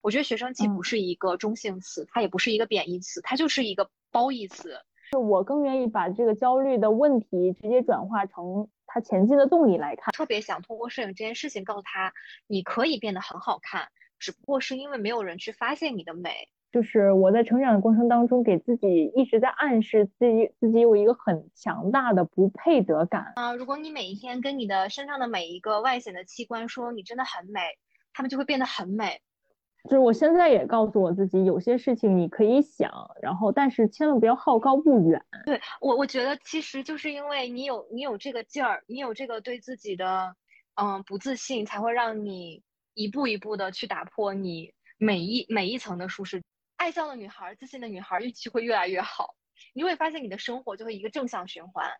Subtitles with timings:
[0.00, 4.78] 我觉得学生气不是一个中性词，它也不是一个贬义词，它就是一个褒义词。
[5.12, 10.12] 就我更愿意把这个焦虑的问题直接转化成他前进的动力来看。
[10.12, 12.12] 特别想通过摄影这件事情告诉他，
[12.46, 13.88] 你可以变得很好看，
[14.18, 16.48] 只不过是因为没有人去发现你的美。
[16.70, 23.54] 就是我在成长的过程当中，给自己一直在暗示自己，自己有一个很强大的不配得感啊。
[23.54, 27.60] 如果你每一天跟你的身上的每一个外显的器官说你真的很美，
[28.12, 29.22] 他们就会变得很美。
[29.88, 35.24] 就是我现在也告诉我自己，有些事情你可以想，然后但是千万不要好高骛远。
[35.46, 40.36] 对我，我觉得其实就是因为你有你有这个劲儿，你有这个对自己的
[40.74, 42.62] 嗯不自信，才会让你
[42.92, 46.42] 一步一步的去打破你每一每一层的舒适。
[46.76, 49.34] 爱笑的女孩，自信的女孩，运气会越来越好。
[49.72, 51.90] 你会发现你的生活就会一个正向循环。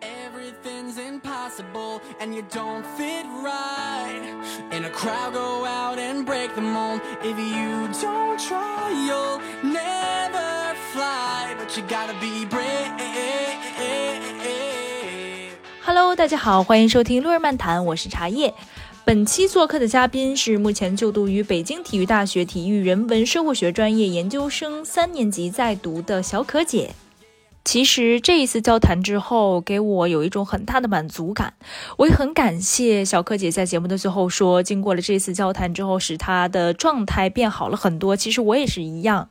[0.00, 4.20] Everything's impossible and you don't fit right
[4.70, 7.00] in a crowd go out and break the mold.
[7.22, 11.54] If you don't try, you'll never fly.
[11.58, 12.92] But you gotta be brave.
[15.82, 18.54] Hello, 大家好，欢迎收听《路人漫谈》，我是茶叶。
[19.04, 26.94] 本期做客的嘉宾是目前就读于北京体育大学体育人文社会学专业研究生三年级在读的小可姐。
[27.64, 31.54] 其实这一次交谈之后，给我有一种很大的满足感。
[31.96, 38.14] 我也很感谢小可姐在节目的最后说，经过了这次交谈之后，使她的状态变好了很多。
[38.14, 39.30] 其实我也是一样，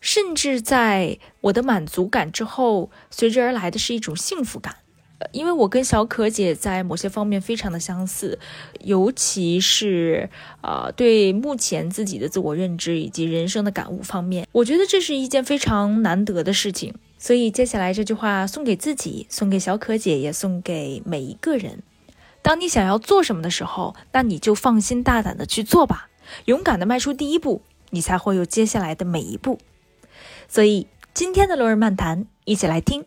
[0.00, 4.76] 甚至在我的满足感之后，随之而来的是一种幸福感。
[5.32, 8.38] 因为我跟小可姐在某些方面非常的相似，
[8.80, 10.30] 尤其是
[10.62, 16.94] 呃对目前自己的自我认知以及人生的感悟方面，我觉得这是一件非常难得的事情。
[17.22, 21.82] 所以接下来这句话送给自己，送给小可姐，也送给每一个人：
[22.40, 26.08] 当你想要做什么的时候，那你就放心大胆的去做吧，
[26.46, 27.60] 勇敢的迈出第一步，
[27.90, 29.58] 你才会有接下来的每一步。
[30.48, 33.04] 所以今天的罗尔漫谈，一起来听。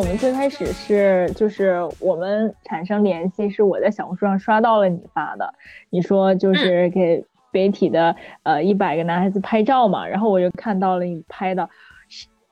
[0.00, 5.52] 我们最开始是，就是我们产生联系，是我在小红书上刷到了你发的，
[5.90, 11.68] 你说就是给北体的呃一百个男孩子拍照嘛，然后我就看到了你拍的，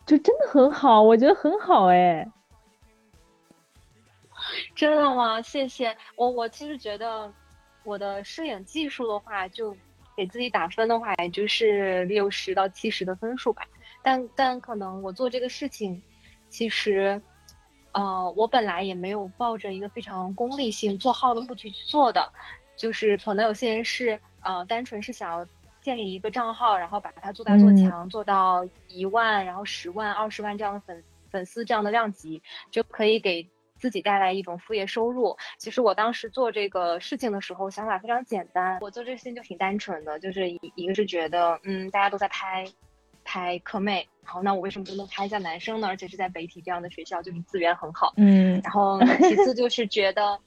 [0.05, 2.31] 就真的很好，我觉得很好哎。
[4.77, 5.41] 真的吗？
[5.41, 7.33] 谢谢我，我其实觉得。
[7.85, 9.75] 我的摄影技术的话，就
[10.15, 13.63] 给自己打分的话，也就是六十到七十的分数吧。
[14.03, 16.03] 但但可能我做这个事情，
[16.51, 17.19] 其实，
[17.99, 22.33] 呃，我本来也没有抱着一个非常功利性、做号的目的去做的。
[22.77, 25.45] 就是可能有些人是呃，单纯是想要
[25.81, 33.49] 建立一个账号，然后把它做大做强，做到一万，然后十万、二十万这样的粉粉丝这样的量级，就可以给。
[33.81, 35.37] 自己带来一种副业收入。
[35.57, 38.77] 其实我当时做这个事情的时候，想法非常简单。
[38.81, 42.67] 我做这个事情就挺单纯的，就是一一个是觉得，嗯，大家都在拍，
[43.31, 45.87] 拍课妹，然后，那我为什么不能拍一下男生呢？
[45.87, 48.15] 而且是在北体这样的学校，就是资源很好。
[48.17, 48.59] 嗯。
[48.65, 50.41] 然后其次就 是觉得，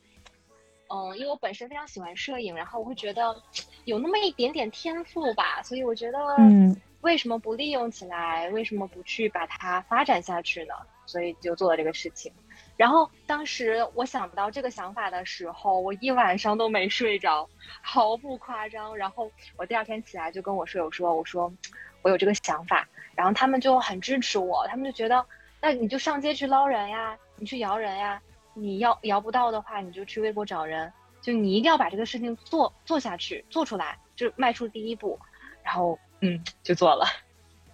[0.90, 3.40] 嗯，因为我本身非常喜欢摄影，然后我会觉得
[3.86, 8.50] 有那么一点点天赋吧，所以我觉得，嗯，为什么不利用起来？
[8.50, 10.74] 为什么不去把它发展下去呢？
[11.06, 12.32] 所以就做了这个事情。
[12.78, 17.48] 然后当时我想到这个想法的时候，我一晚上都没睡着，
[17.84, 18.98] 毫不夸张。
[18.98, 21.52] 然后我第二天起来就跟我舍友说：“我说
[22.02, 25.24] 我有这个想法。”然后他们就很支持我，他们就觉得
[25.62, 28.22] 那你就上街去捞人呀，你去摇人呀，
[28.54, 30.92] 你要摇不到的话，你就去微博找人，
[31.22, 35.20] 就你一定要把这个事情做做下去，做出来，就迈出第一步。
[35.64, 37.06] 然后嗯，就做了。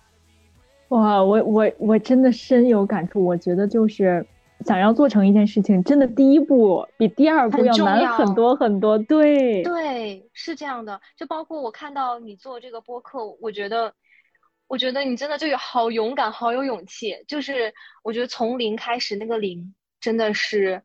[0.90, 4.26] 哇，我我我真的深有感触，我觉得就是。
[4.66, 8.98] 想要做成一件事情，真的第一步比第二步要难很多很多。
[8.98, 11.00] 对对，是这样的。
[11.16, 13.94] 就包括我看到你做这个播客，我觉得，
[14.68, 17.24] 我觉得你真的就有好勇敢，好有勇气。
[17.28, 17.74] 就是
[18.04, 20.84] 我觉得从零开始，那个零真的是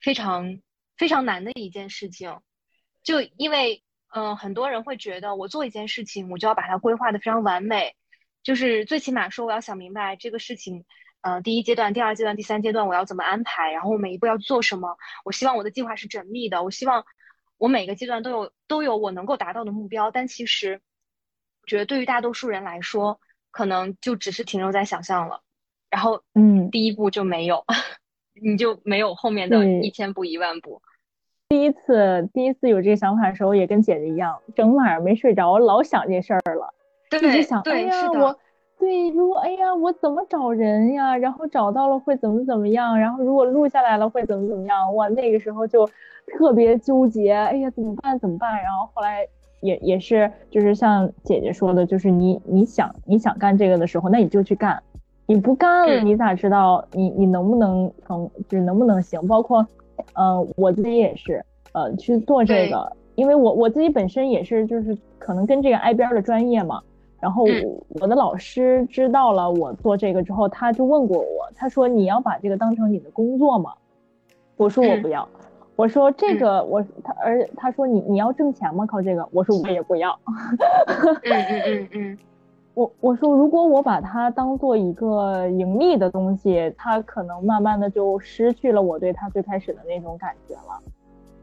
[0.00, 0.60] 非常
[0.96, 2.40] 非常难的一件事情。
[3.02, 3.82] 就因为，
[4.14, 7.94] 嗯，很多人会觉得我做一件事情，我就要把它规划的非常完美，
[8.42, 10.84] 就是最起码说我要想明白这个事情。
[11.22, 13.72] 呃，第一阶段、第二阶段、第三阶段，我要怎么安排？
[13.72, 14.96] 然后每一步要做什么？
[15.22, 16.62] 我希望我的计划是缜密的。
[16.62, 17.04] 我希望
[17.58, 20.10] 我每个阶段都有都有我能够达到的目标。
[20.10, 20.80] 但其实，
[21.70, 23.20] 觉得对于大多数人来说，
[23.52, 25.40] 可能就只是停留在想象了。
[25.88, 27.64] 然后，嗯，第一步就没有，
[28.42, 30.82] 你就没有后面的一千步、一万步。
[31.48, 36.74] 第一次第一次有这个想法的时候，也跟姐姐一样，整晚上没睡着，我老想这事儿了，
[37.12, 38.36] 一直想，哎呀，我。
[38.80, 41.16] 对，如果哎呀，我怎么找人呀？
[41.16, 42.98] 然后找到了会怎么怎么样？
[42.98, 44.92] 然后如果录下来了会怎么怎么样？
[44.96, 45.86] 哇，那个时候就
[46.38, 48.18] 特别纠结，哎呀，怎么办？
[48.18, 48.56] 怎么办？
[48.62, 49.28] 然后后来
[49.60, 54.82] 也也是，就是像姐姐说的，就是你你想你想干这个的时候，那你就去干，
[55.26, 59.26] 你不干了，你咋知道你你能不能成，就是能不能行？
[59.26, 59.66] 包括，
[60.14, 66.80] 呃，我自己也是，呃，去做这个，因为我我自己本身也是，就是可能跟这个挨边的专业嘛。
[67.20, 67.44] 然后
[68.00, 73.74] 我的老师知道了我做这个之后，他就问过我，他说你要把这个当成你的工作吗？
[74.56, 75.28] 我说我不要，
[75.80, 78.84] 我说这个我他而他说你你要挣钱吗？
[78.84, 79.26] 靠这个？
[79.32, 80.18] 我说我也不要。
[80.26, 82.18] 嗯嗯嗯嗯，
[82.74, 90.82] 我我说如果我把它当做一个盈利的东西，它可能慢慢的就失去了我对它最开始的那种感觉了。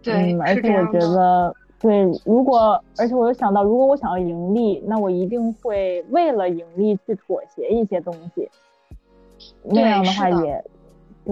[0.04, 1.54] 对，而且我觉得。
[1.80, 8.50] 对，如果而且我又想到，如果我想要盈利，那我一定会为了盈利去妥协一些东西，
[9.64, 10.66] 那样的话也，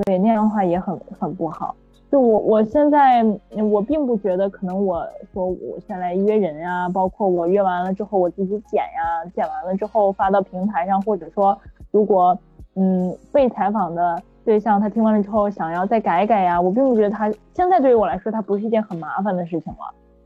[0.04, 1.76] 对，那样的话也很很不好。
[2.16, 3.24] 我我现在
[3.72, 11.58] 我并不觉得可能我说我先来约人啊，包括我约完了之后我自己剪呀，剪完了之后发到平台上，或者说
[11.92, 12.38] 如果
[12.76, 19.80] 嗯被采访的对象他听完了之后想要再改改呀，我并不觉得他现在对于我来说他不是一件很麻烦的事情了。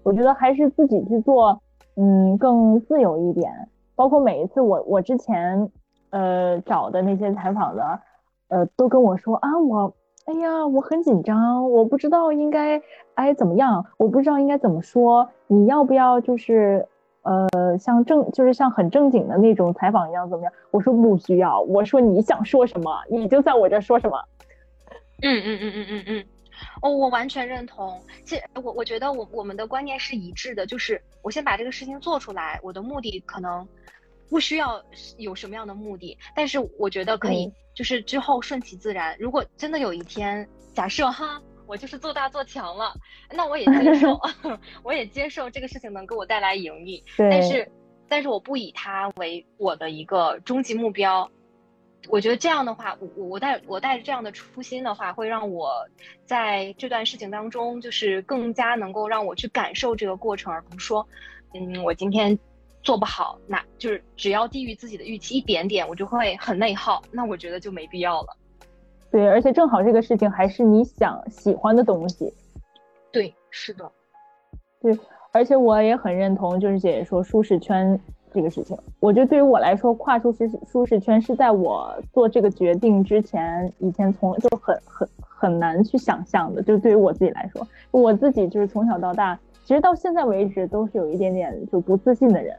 [0.04, 1.62] 我觉得还是自己去做，
[1.96, 3.52] 嗯，更自由一点。
[3.96, 5.70] 包括每一次我我之前，
[6.10, 8.00] 呃，找的那些采访的，
[8.48, 9.94] 呃，都跟我说啊，我，
[10.30, 12.80] 哎呀，我很紧张，我不知道应该，
[13.16, 13.84] 哎，怎么样？
[13.98, 15.28] 我不知道应该怎么说。
[15.48, 16.88] 你要不要就是，
[17.24, 20.54] 呃，像正就是像很正经的那种采访一样，怎么样？
[20.70, 21.60] 我说不需要。
[21.62, 24.24] 我说你想说什么，你就在我这说什么。
[25.24, 26.26] 嗯嗯嗯嗯嗯嗯。
[26.84, 28.00] 哦，我完全认同。
[28.24, 33.68] 其实我我觉得我我们的观念是一致的，就是我先把这个事情做出来，我的目的可能
[34.30, 34.84] 不需要
[35.18, 39.16] 有什么样的目的，但是我觉得可以，就是之后顺其自然。
[39.20, 42.94] 如果真的有一天，假设哈，我就是做大做强了，
[43.32, 44.20] 那我也接受，
[44.84, 47.04] 我也接受这个事情能给我带来盈利。
[47.18, 47.72] 但是，
[48.08, 51.30] 但是我不以它为我的一个终极目标。
[52.08, 55.86] 我觉得这样的话，我我带我带着这样的初心的话，会让我
[56.24, 61.06] 在这段事情当中，就是更加能够让我去感受这个过程，而不是说，
[61.54, 62.40] 嗯，我今天
[62.82, 67.02] 做不好，那就是只要低于自己的预期一点点，我就会很内耗。
[67.12, 68.28] 那我觉得就没必要了。
[69.12, 72.34] 对，而且正好这个事情还是你想喜欢的东西。
[73.12, 73.92] 对，是的。
[74.82, 74.98] 对，
[75.32, 78.00] 而且我也很认同，就是姐姐说舒适圈。
[78.32, 86.62] 这个事情，我觉得对于我来说，跨出舒适舒适圈是在我做这个决定之前，以前从就很很很难去想象的。
[86.62, 92.56] 就是对于我自己来说，我自己就是从小到大，其实到现在为止都是有一点点就不自信的人。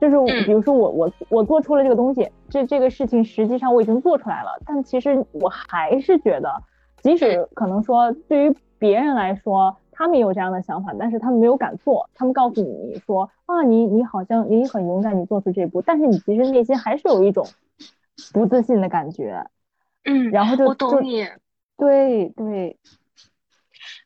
[0.00, 6.62] 就是比如说我我我做出了这个东西，这这个事情实际上我已经做出来了，但其实我还是觉得，
[7.02, 9.76] 即使可能说对于别人来说。
[10.00, 12.08] 他们有这样的想法，但是他们没有敢做。
[12.14, 17.44] 他们告诉你说啊，你你好像你很勇敢，你做出这一步，但是你其实内心还是有一种
[18.32, 19.44] 不自信的感觉。
[20.04, 21.26] 嗯，然后就我懂你。
[21.76, 22.78] 对对，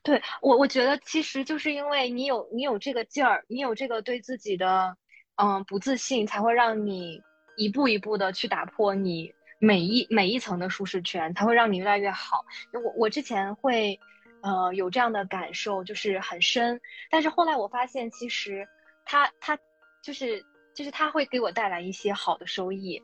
[0.03, 4.97] 对我我觉得其实就是因为你有你有这个劲儿，你有这个对自己的
[5.43, 7.21] 嗯不自信，才会让你
[7.57, 12.45] 一步一步的去打破你每一每一层的舒适圈，才会让你越来越好。
[12.73, 13.99] 我我之前会。
[14.45, 18.67] 呃，有这样的感受就是很深，但是后来我发现，其实
[19.05, 19.57] 他他
[20.03, 20.45] 就是
[20.75, 23.01] 就是他会给我带来一些好的收益，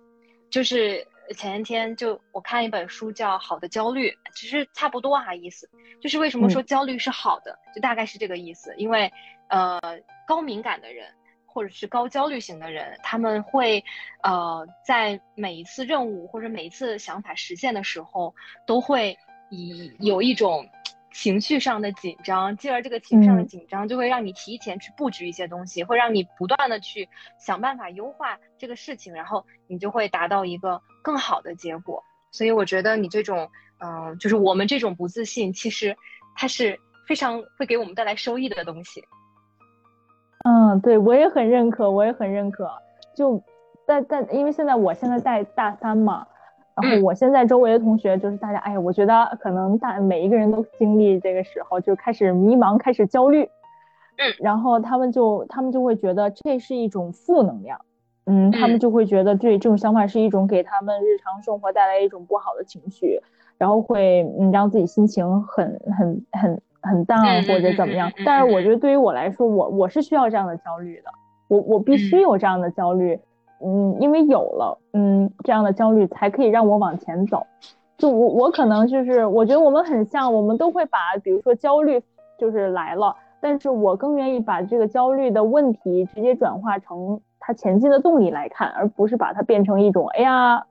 [0.51, 9.09] 就是前一天就我看一本书叫《好的焦虑》，其实差不多哈意思，就是为什么说焦虑是好的，就大概是这个意思，因为
[9.49, 9.79] 呃
[10.27, 11.07] 高敏感的人
[11.49, 13.83] 或者是高焦虑型的人，他们会
[14.23, 18.33] 呃在每一次任务或者每一次想法实现的时候，
[18.67, 19.19] 都会
[19.51, 20.69] 以有一种。
[21.11, 27.09] 情绪上的紧张，进而这个情绪上的紧张就会让你提前去布局一些东西，会让你不断的去
[27.41, 32.05] 想办法优化这个事情，然后你就会达到一个更好的结果。
[32.31, 33.51] 所以我觉得你这种，
[33.81, 35.97] 嗯，就是我们这种不自信，其实
[36.37, 36.79] 它是
[37.09, 39.03] 非常会给我们带来收益的东西。
[40.45, 42.71] 嗯，对我也很认可，我也很认可。
[43.15, 43.43] 就
[43.87, 46.27] 在在，因为现在我现在在大三嘛。
[46.81, 53.43] 然后我现在周围的同学就是大家，哎呀，我觉得可能大每一个人都经历这个时候，就开始迷茫，开始焦虑，
[54.17, 57.81] 嗯，然后他们就他们就会觉得这是一种负能量，
[58.27, 63.21] 嗯，他们就会觉得对这种想法是一种给他们日常生活带来一种不好的情绪，
[63.59, 68.11] 然后会嗯让自己心情很很很很淡或者怎么样。
[68.25, 71.11] 但是我觉得对于我来说，我我是需要这样的焦虑的，
[71.49, 73.19] 我我必须有这样的焦虑。
[73.61, 77.45] 嗯，因为有了嗯这样的焦虑，才可以让我往前走。
[77.97, 82.01] 就我我可能就是我觉得我们很像，我们都会把比如说焦虑
[82.39, 90.65] 就是来了，但是我更愿意把这个焦虑的问题直接转化成它前进的动力来看，而不是把它变成一种哎呀，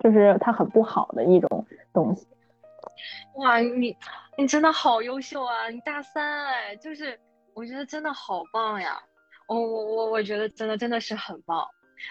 [0.00, 2.26] 就是它很不好的一种东西。
[3.36, 3.96] 哇，你
[4.38, 5.68] 你真的好优秀啊！
[5.68, 7.18] 你大三哎，就是
[7.54, 9.00] 我觉得真的好棒呀！
[9.46, 11.66] 我我我我觉得真的真的是很棒，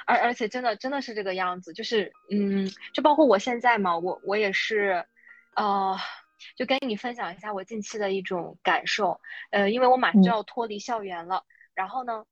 [0.06, 5.04] 而而且真的真的是这个样子，就是嗯，就包括我现在嘛，我我也是，
[5.56, 5.98] 呃，
[6.56, 12.24] 就跟你分享一下我近期的一种感受，呃，因为我马上就要脱离校园了，然后呢，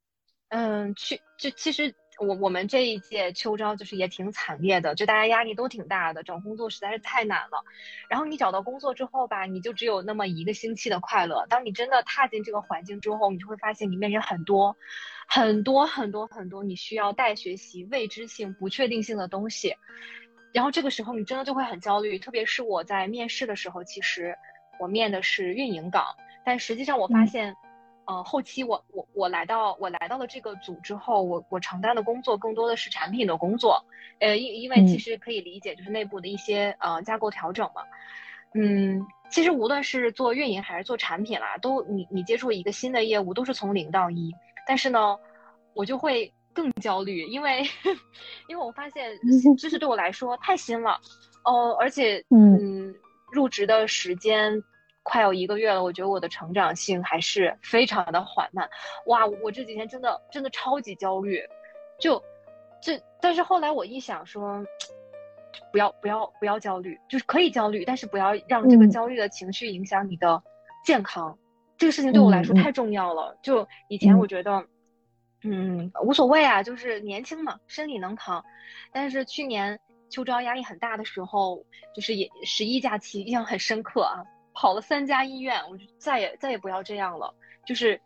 [0.48, 1.94] 嗯，去就其实。
[2.20, 7.64] 我我们这一届秋招就是也挺惨烈的，就大家压力都挺大的，找工作实在是太难了。
[8.10, 11.46] 然后你找到工作之后吧，你就只有那么一个星期的快乐。
[11.48, 14.76] 当你真的踏进这个环境之后，你就会发现你面临很多、
[15.26, 19.74] 很多、很多、很多你需要待学习、未知性、不确定性的东西。
[20.52, 24.36] 然后这个时候你真的就会很焦虑，特别是我在面试的时候，其实
[24.78, 26.04] 我面的是运营岗，
[26.44, 27.50] 但实际上我发现。
[27.52, 27.69] 嗯，
[28.24, 33.84] 后期我我我来到我来到了这个组之后，我我承担的工作更多的是产品的工作，
[34.18, 37.82] 呃，因因为其实可以理解，就是内部的一些呃架构调整嘛。
[38.54, 44.32] 嗯，其实无论是做运营还是做产品啦，都你你接触一个新的业务都是从零到一，
[44.66, 45.16] 但是呢，
[45.74, 47.62] 我就会更焦虑，因为
[48.48, 49.12] 因为我发现
[49.56, 50.98] 知识对我来说太新了，
[51.44, 52.94] 哦，而且嗯，
[53.30, 54.62] 入职的时间。
[55.02, 58.68] 快要一个月了，我觉得我的成长性还是非常的缓慢。
[59.06, 61.42] 哇，我这几天真的真的超级焦虑，
[61.98, 62.22] 就
[62.82, 64.64] 这，但是后来我一想说，
[65.72, 70.42] 不要不要不要焦虑，就是可以焦虑，但是不要让这个焦虑的情绪影响你的
[70.84, 71.36] 健康。
[71.76, 73.36] 这个事情对我来说太重要了。
[73.42, 74.64] 就以前我觉得，
[75.42, 78.44] 嗯，无所谓啊，就是年轻嘛，身体能扛。
[78.92, 79.80] 但是去年
[80.10, 81.64] 秋招压力很大的时候，
[81.94, 84.22] 就是也十一假期印象很深刻啊。
[84.54, 87.34] 跑了三家医院，我就再也再也不要这样了。
[87.66, 88.00] 就是，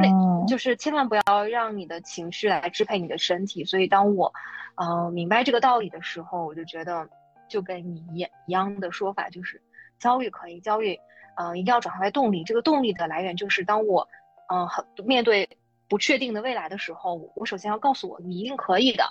[0.00, 3.64] 那就是千万不要让你的情绪来支配你的身体。
[3.64, 4.32] 所以当我，
[4.76, 7.06] 呃，明白这个道理的时候，我就觉得，
[7.48, 9.60] 就跟你一一样的说法，就是
[9.98, 10.98] 焦虑可以，焦虑，
[11.36, 12.44] 嗯，一定要转化为动力。
[12.44, 14.08] 这个动力的来源就是，当我，
[14.48, 15.46] 嗯，很面对
[15.88, 19.04] 不确定的未来的时候，我首先要告诉我，你一定可以的。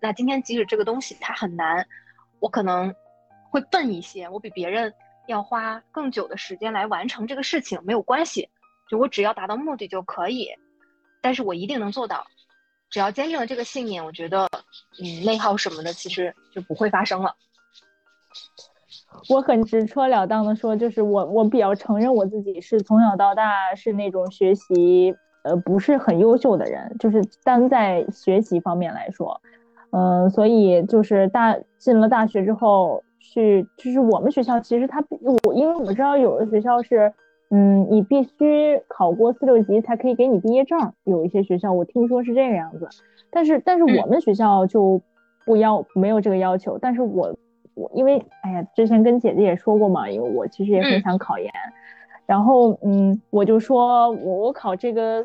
[0.00, 1.88] 那今天即使这个东西它很难，
[2.38, 2.94] 我可能
[3.50, 4.94] 会笨一些，我比别人。
[5.26, 8.48] 要花更久的时间来完成这个事情没有关系，
[8.88, 10.50] 就我只要达到目的就可以，
[11.20, 12.26] 但是我一定能做到。
[12.88, 14.48] 只要坚定了这个信念，我觉得，
[15.02, 17.34] 嗯，内耗什么的其实就不会发生了。
[19.28, 29.40] 我很直戳了当的说，就是我我比较承认我自己是从小到大是那种学习呃不是很优秀的人，就是单在学习方面来说，
[29.90, 33.02] 嗯，所以就是大进了大学之后。
[33.32, 35.04] 去就是我们学校，其实他
[35.44, 37.12] 我因为我们知道有的学校是，
[37.50, 42.88] 嗯，你必须考过四六级才可以给你毕业证，有一些学校我听说是这个样子，
[43.30, 45.00] 但是但是我们学校就
[45.44, 47.36] 不要没有这个要求，但是我
[47.74, 51.50] 我因为哎呀之前跟姐姐也说过嘛，因为我其实也很想考研，
[52.26, 55.24] 然后嗯我就说我我考这个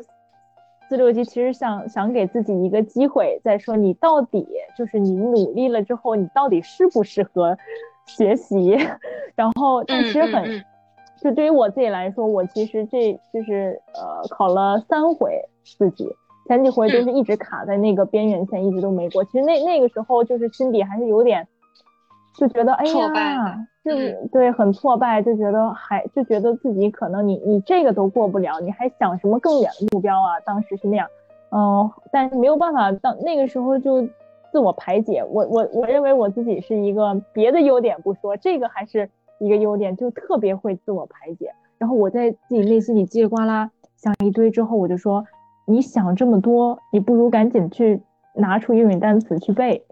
[0.88, 7.56] 四六级其实想想给自己一个机会，再说你到底就是你努力了之后你到底适不适合。
[8.06, 8.76] 学习，
[9.34, 10.64] 然后但其实很，
[11.22, 16.08] 就对于我自己来说，我其实这就是呃考了三回四级，
[16.48, 19.24] 前几回就是一直卡在那个边缘线，一直都没过。
[19.24, 21.46] 其实那那个时候就是心底还是有点，
[22.36, 23.92] 就觉得哎呀，就
[24.28, 30.40] 对很挫败，就觉得还就觉得自己可能你你这个都过不了，你还想什么更远的目标啊？
[30.44, 31.08] 当时是那样，
[31.50, 34.06] 嗯，但是没有办法，到那个时候就。
[34.52, 39.08] 自我排解，我我我认为我自己是一个别的优点不说，这个还是
[39.40, 41.50] 一个优点，就特别会自我排解。
[41.78, 45.24] 然后我在自己内心里叽里呱啦想一堆之后，我就说，
[45.66, 48.02] 你想这么多，你不如赶紧去
[48.34, 49.82] 拿出英语单词去背，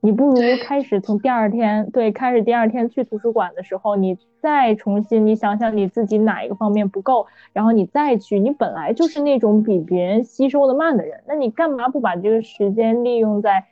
[0.00, 13.66] 你不如开始从第二天，对，开始第二天去图书馆的时候，你再重新，你想想你自己哪一个方面不够，然后你再去，你本来就是那种比别人吸收的慢的人，那你干嘛不把这个时间利用在？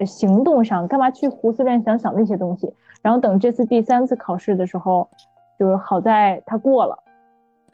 [0.00, 2.72] 行动上干嘛去胡思乱想想那些东西？
[3.02, 5.08] 然后等这次第三次考试的时候，
[5.58, 6.98] 就是好在他过了。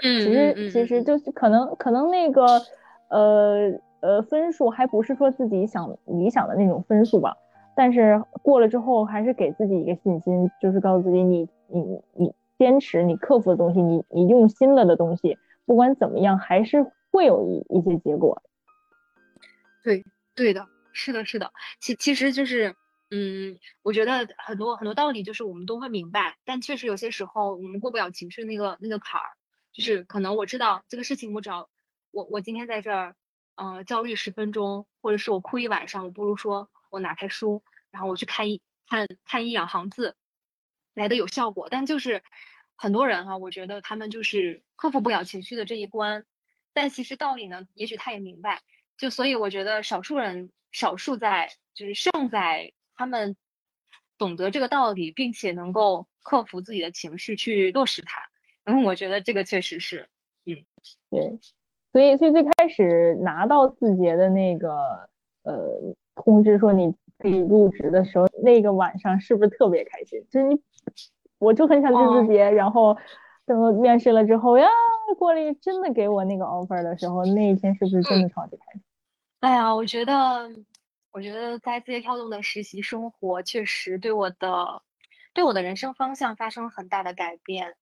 [0.02, 2.60] 嗯，其实其实就是可能可能那个
[3.08, 7.36] 呃呃分数还不是说自己想理想的那种分数吧，
[7.76, 18.42] 但是过了之后还是给自己一个信心，就是告诉自己你你你坚持你克服的东西，你你用心了的东西，不管怎么样还是会有一一些结果。
[19.84, 20.66] 对对的。
[20.92, 22.74] 是的，是的，其其实就是，
[23.10, 29.30] 嗯，我觉得很多很多道理就是我们都会明白，但确实有些时候我们过不了情绪那个那个坎儿，
[29.72, 31.68] 就是可能我知道这个事情，我只要
[32.10, 33.14] 我我今天在这儿，
[33.56, 40.16] 嗯，焦虑十分钟，或者是我哭一晚上，我不如说我拿开书，然后我去看一看看一两行字，
[40.94, 41.68] 来的有效果。
[41.70, 42.22] 但就是
[42.76, 46.24] 很多人哈，我觉得他们就是克服不了情绪的这一关，
[46.72, 48.62] 但其实道理呢，也许他也明白，
[49.00, 50.50] 就所以我觉得少数人。
[50.72, 53.34] 少数在就是胜在他们
[54.16, 58.22] 懂得这个道理，并且能够克服自己的情绪去落实它。
[58.62, 60.08] 嗯，我觉得这个确实是，
[60.46, 60.54] 嗯，
[61.10, 61.40] 对。
[61.90, 64.70] 所以，所以最开始拿到字节的那个
[65.42, 70.24] 呃通知说你可以入职的时候，那个晚上是不是特别开心？
[70.30, 70.62] 就是你，
[71.38, 72.96] 我就很想去字节，然后
[73.44, 74.68] 等面试了之后呀，
[75.18, 78.82] 郭丽真的给我那个 offer 的时候，那一天是不是真的超级开心？
[79.40, 80.50] 哎呀，我觉得，
[81.12, 84.82] 我觉得在字节跳动的实习生活确实对我的，
[85.32, 87.74] 对我的人生方向发生了很大的改变。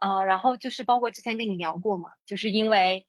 [0.00, 3.04] 呃，然后就是包括之前跟你聊过嘛，就是因为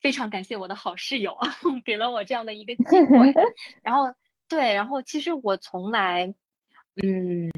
[0.00, 1.36] 非常感谢我的好室友
[1.84, 3.34] 给了我这样的一个机会。
[3.82, 4.06] 然后
[4.48, 6.26] 对，然后其实我从来，
[7.02, 7.50] 嗯。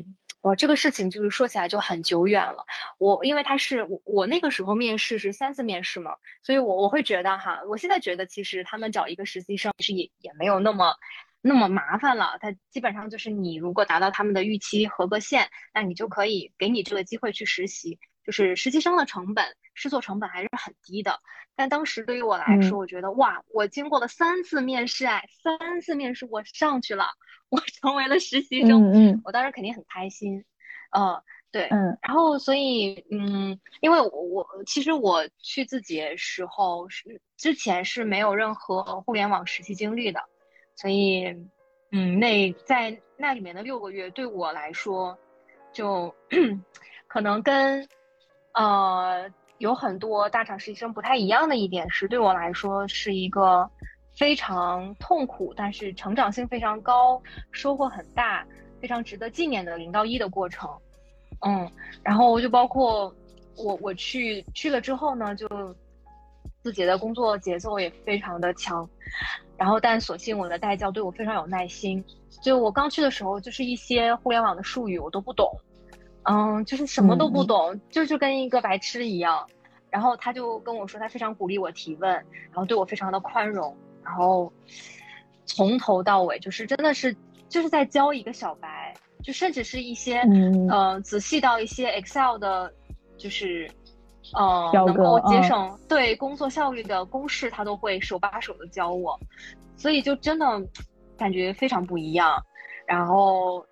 [0.43, 2.65] 我这个事情就是说起来就很久远了。
[2.99, 10.95] 我因为他是我我那个时候面试是三次面试嘛，所以我我会觉得哈，我现在觉得其实他们找一个实习生其实也也没有那么
[11.43, 12.39] 那么麻烦了。
[12.41, 17.99] 他基本上就是你如果达到他们的预期合格线，那你就可以给你这个机会去实习。
[18.31, 19.45] 就是实习生的成本
[19.75, 21.19] 试错成本还是很低的。
[21.57, 27.07] 但当时对于我来说，我觉得哇，我经过了三次面试，哎，三次面试我上去了。
[27.49, 30.45] 我成为了实习生，嗯，我当时肯定很开心，
[30.93, 31.21] 呃，
[31.51, 40.23] 对，嗯，然后所以，嗯，因为我我其实我去字节时候是之前是没有任何互联网实习经历的，
[40.77, 41.25] 所以，
[41.91, 45.19] 嗯，那在那里面的六个月对我来说，
[45.73, 46.15] 就
[47.09, 47.89] 可能跟
[48.55, 53.71] 呃有很多大厂实习生不太一样的一点是，对我来说是一个。
[54.13, 58.45] 非常痛苦，但是成长性非常高，收获很大，
[58.81, 60.69] 非常值得纪念的零到一的过程。
[61.47, 61.71] 嗯，
[62.03, 63.15] 然后就包括
[63.57, 65.49] 我我去去了之后呢，就
[66.61, 68.87] 自己的工作节奏也非常的强。
[69.57, 72.05] 然后，但所幸我的代教对我非常有耐心。
[72.43, 75.49] 就我刚去的时候，就是一些互联网的术语我都不懂，
[76.25, 79.47] 嗯，就是什么都不懂，就就跟一个白痴一样。
[79.89, 83.77] 然后他就跟我说，他非常鼓励我提问，然后对我非常的宽容。
[84.05, 84.53] 然后
[85.47, 87.15] 从头到尾就是真的是
[87.49, 90.21] 就是在教一个小白，就甚至是一些
[90.71, 92.73] 嗯仔细到一些 Excel 的，
[93.17, 93.69] 就是
[94.35, 99.19] 呃能够节省对工作效率的公式，他都会手把手的教我，
[99.77, 100.47] 所以就真的
[101.17, 102.41] 感觉非常不一样。
[102.87, 103.65] 然后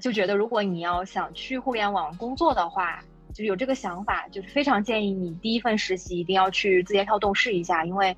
[0.00, 3.00] 就觉得如果你要想去互联网工作的话，
[3.34, 8.16] 就有这个想法，就是非常建议你第一份实习一定要去字节跳动试一下，因为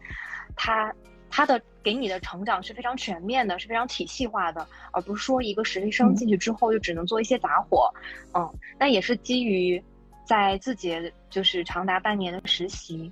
[0.56, 0.94] 它。
[1.34, 7.90] 它的给你的成长是非常全面的，是非常体系化的，而不是说一个实习生进去之后就只能做一些杂活，
[8.34, 9.82] 嗯，那也是基于
[10.26, 13.10] 在字节就是长达半年的实习，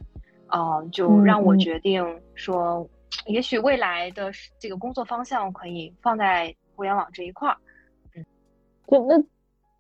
[0.48, 2.86] 嗯，就让我决定说，
[3.24, 7.69] 也许未来的这个工作方向可以放在互联网这一块儿，嗯，
[8.90, 9.22] 就那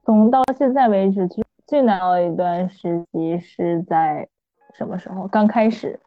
[0.04, 4.28] 从到现在为止，最最难熬一段实习是在
[4.76, 5.26] 什么时候？
[5.28, 5.98] 刚开始，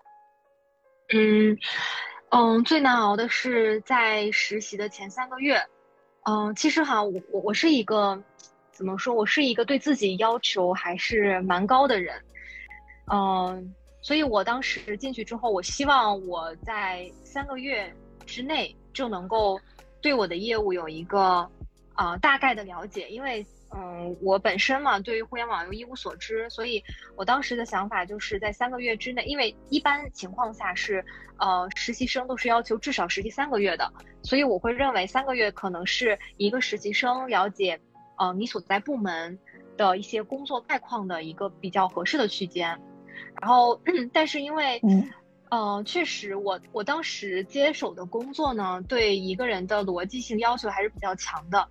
[1.14, 1.58] 嗯。
[2.36, 5.62] 嗯，最难熬的是在实习的前三个月。
[6.24, 8.20] 嗯，其实哈，我我我是一个
[8.72, 9.14] 怎么说？
[9.14, 12.20] 我是一个对自己要求还是蛮高的人。
[13.12, 17.94] 嗯，所以我当时进去之后，我希望我在三个月
[18.26, 19.60] 之内就能够
[20.02, 21.48] 对我的业务有一个
[21.94, 23.46] 啊大概的了解，因为。
[23.76, 26.84] 嗯，我本身嘛，对于互联网又一无所知，所以
[27.16, 31.04] 我当时的想法就是在三个月之内，因为一般情况下是，
[31.40, 37.80] 呃，实习生都是要求至少实习三个月的，所以我会认为三个月可能是一个实习生了解，
[38.20, 39.40] 呃，你所在部门
[39.76, 42.80] 的一些工作概况的一个比较合适的区间。
[43.42, 43.82] 然后，
[44.14, 44.80] 但是因为，
[45.50, 51.68] 呃，确实我我当时接手的工作呢，对一个人的逻辑性要求还是比较强的。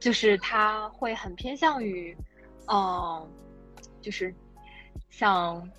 [0.00, 2.16] 就是他会很偏向于，
[2.72, 3.30] 嗯，
[4.00, 4.34] 就是
[5.10, 5.70] 像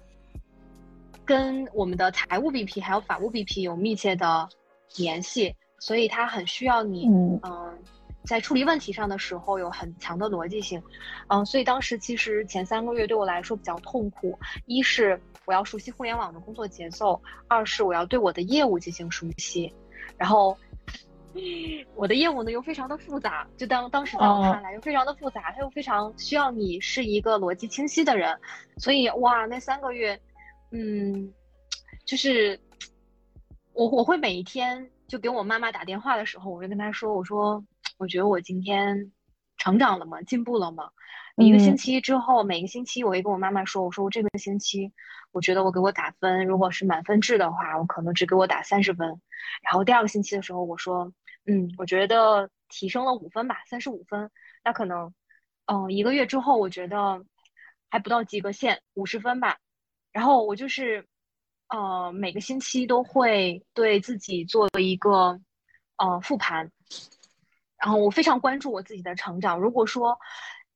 [1.25, 4.47] 跟我们的财务 BP 还有法务 BP 有密切的
[4.95, 7.07] 联系，所以他很需要你，
[7.43, 7.77] 嗯，
[8.23, 10.81] 在处理问题上的时候有很强的逻辑性，
[11.27, 19.73] 嗯，所以当时其实前三个月对我来说比较痛苦，一是我要熟悉互联网的工作节奏，二是我要对我的业务进行熟悉，
[20.15, 20.55] 然后。
[21.95, 28.37] 我的业务呢又非常的复杂，就当当时在我看来又非常的复杂，它又非常需要你是一个逻辑清晰的人，
[28.77, 30.19] 所以哇，那三个月，
[30.71, 31.31] 嗯，
[32.05, 32.59] 就是
[33.73, 37.63] 我我会每一天就给我妈妈打电话的时候，我就跟她说，我说
[37.97, 39.11] 我觉得我今天
[39.57, 40.21] 成长了吗？
[40.23, 40.89] 进步了吗？
[41.37, 44.91] 一个星期之后，每个星期我会跟我妈妈说，我说我这个星期
[45.31, 49.07] 我觉得我给我打分，如果是满分制的话，我可能只给我打三十分，
[49.63, 51.13] 然后第二个星期的时候我说。
[51.51, 54.29] 嗯，我觉得提升了五分吧，三十五分。
[54.63, 55.13] 那可能，
[55.65, 57.23] 嗯，一个月之后，我觉得
[57.89, 59.57] 还不到及格线，五十分吧。
[60.11, 61.05] 然后我就是，
[61.67, 65.39] 呃，每个星期都会对自己做一个，
[65.97, 66.71] 呃，复盘。
[67.77, 69.59] 然后我非常关注我自己的成长。
[69.59, 70.17] 如果说，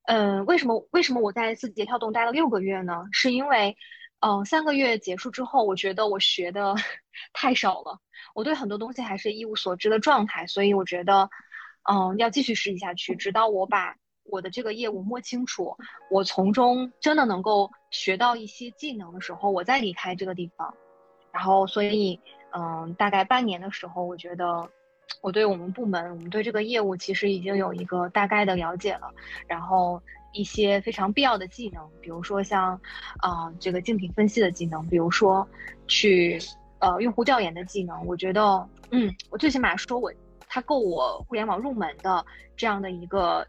[0.08, 3.06] 嗯，为什么为什么我在字节跳动待了六个月呢？
[3.12, 3.78] 是因为，
[4.20, 6.76] 嗯，三个月结束之后，我觉得我学的
[7.34, 8.00] 太少了。
[8.34, 11.30] 我对很多东西还是一无所知的状态，所以我觉得，
[11.90, 15.78] 嗯，要继续实习下去，直到我把我的这个业务摸清楚，
[16.10, 20.74] 我从中真的能够学到一些技能的时候，我再离开这个地方。
[21.32, 22.20] 然后，所以，
[22.52, 24.70] 嗯，大概半年的时候，我觉得
[25.22, 29.14] 我对我们部门，我们对这个业务其实已经有一个大概的了解了。
[29.48, 30.02] 然后，
[30.36, 32.80] 一些非常必要的技能，比如说像，
[33.18, 35.48] 啊，这个竞品分析的技能，比如说
[35.88, 36.40] 去。
[36.78, 40.12] 呃，用户调研的技能，我觉得，嗯，我最起码说我
[40.48, 42.24] 它够我互联网入门的
[42.58, 43.48] 这样的一个，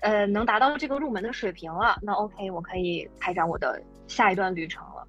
[0.00, 5.06] 呃，能达到这个入门的水平了，那 OK，我可以开展我的下一段旅程了。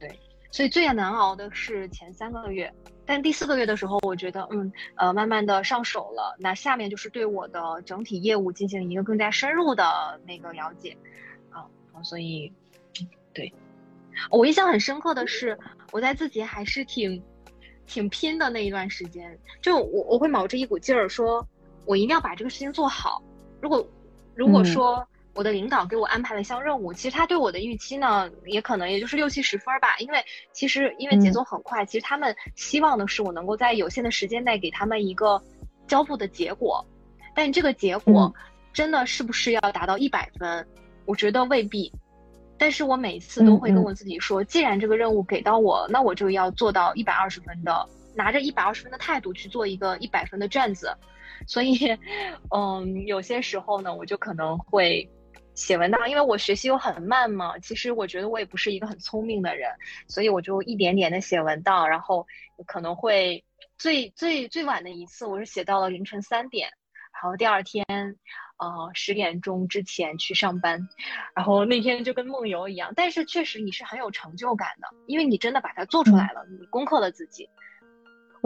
[0.00, 0.18] 对，
[0.50, 2.72] 所以最难熬的是前三个月，
[3.06, 10.96] 但第四个月的时候，我觉得，嗯，呃，慢慢的上手了，那下面就是对我的整体业务进行一个更加深入的那个了解，
[11.50, 11.64] 啊，
[12.02, 12.52] 所以，
[13.32, 13.52] 对。
[14.30, 15.58] 我印象很深刻的是，
[15.92, 17.22] 我在自己还是挺，
[17.86, 19.38] 挺拼的那一段时间。
[19.60, 21.46] 就我我会卯着一股劲儿，说
[21.84, 23.22] 我一定要把这个事情做好。
[23.60, 23.86] 如果
[24.34, 29.96] 如果说我的领导给我安排了一项任务，其实他对我的预期呢，也可能也就是六七十分吧。
[29.98, 35.40] 因为其实因为节奏很快，其实他们希望的是我能够在有限的时间内给他们一个
[35.86, 36.84] 交付的结果。
[37.34, 38.34] 但这个结果
[38.72, 40.66] 真的是不是要达到一百分？
[41.04, 41.92] 我觉得未必。
[42.58, 50.96] 但是我每次都会跟我自己说，既然这个任务给到我，那我就要做到一百二十分的，拿着一百二十分的态度去做一个一百分的卷子。
[51.46, 51.76] 所以，
[52.48, 55.06] 嗯，有些时候呢，我就可能会
[55.56, 57.58] 写文档，因为我学习又很慢嘛。
[57.58, 59.68] 其实我觉得我也不是一个很聪明的人，
[60.06, 62.24] 所以我就一点点的写文档，然后
[62.66, 63.44] 可能会
[63.76, 66.68] 最最最晚的一次，我是写到了凌晨三点，
[67.12, 67.84] 然后第二天。
[68.58, 70.88] 呃，十点钟之前去上班，
[71.34, 72.90] 然后那天就跟梦游一样。
[72.96, 77.50] 但是确实你是很有成就感的，因为你真的把它做出来了，你攻克了自己。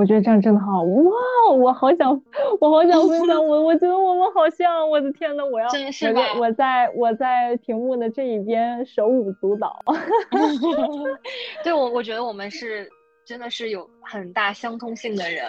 [0.01, 1.13] 我觉得这样真的好哇！
[1.55, 2.11] 我好想，
[2.59, 3.37] 我好想分享。
[3.47, 9.79] 我我觉得我们好像，我的天呐，我要我我在我在屏幕的这一边手舞足蹈。
[11.63, 12.89] 对我，我觉得我们是
[13.27, 15.45] 真的是有很大相通性的人，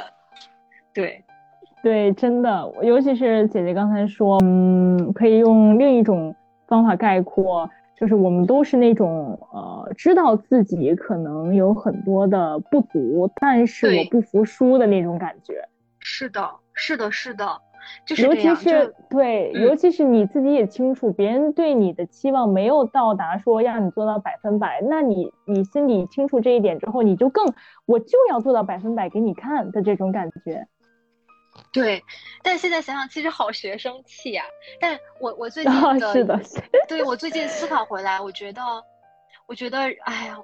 [0.94, 1.24] 对。
[1.82, 6.36] 对，真的，尤其是姐姐刚才说，嗯，可以用另一种
[6.68, 7.70] 方法概括，
[8.02, 15.54] 就是我们都是那种，呃，知道自己可能有很多的不足，但是我不服输的那种感觉。
[16.00, 17.62] 是的，是的，是的，
[18.04, 27.54] 就是尤其是对，尤其是你自己也清楚，别人对你的期望没有到达说让你做到百分百，那你你心里清楚这一点之后，你就更
[27.86, 30.66] 我就要做到百分百给你看的这种感觉。
[31.72, 32.04] 对，
[32.44, 34.44] 但现在想想，其实好学生气呀。
[34.80, 36.40] 但我我最近的，是的，
[36.88, 38.62] 对我最近思考回来，我觉得，
[39.46, 40.38] 我觉得，哎呀，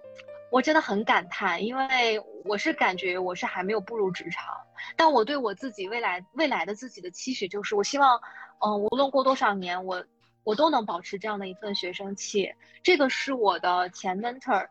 [0.51, 4.55] 我真的很感叹，因为我是感觉我是还没有步入职场，
[4.95, 8.19] 但我对我自己未来未来的自己的期许就是，我希望，
[8.65, 10.05] 嗯，无论过多少年，我
[10.43, 12.53] 我都能保持这样的一份学生气。
[12.83, 14.67] 这个是我的前 mentor，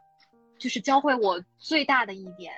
[0.59, 2.53] 就是教会我最大的一点，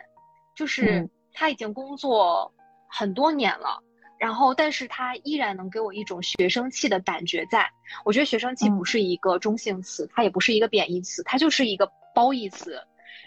[0.54, 2.52] 就是他已经工作。
[2.88, 3.82] 很多年了，
[4.18, 7.46] 然后，但是他依然能给我一种学生气的感觉。
[7.46, 7.70] 在
[8.04, 12.82] 我觉得学生气不是一个中性词，它也不是一个贬义词，它就是一个褒义词。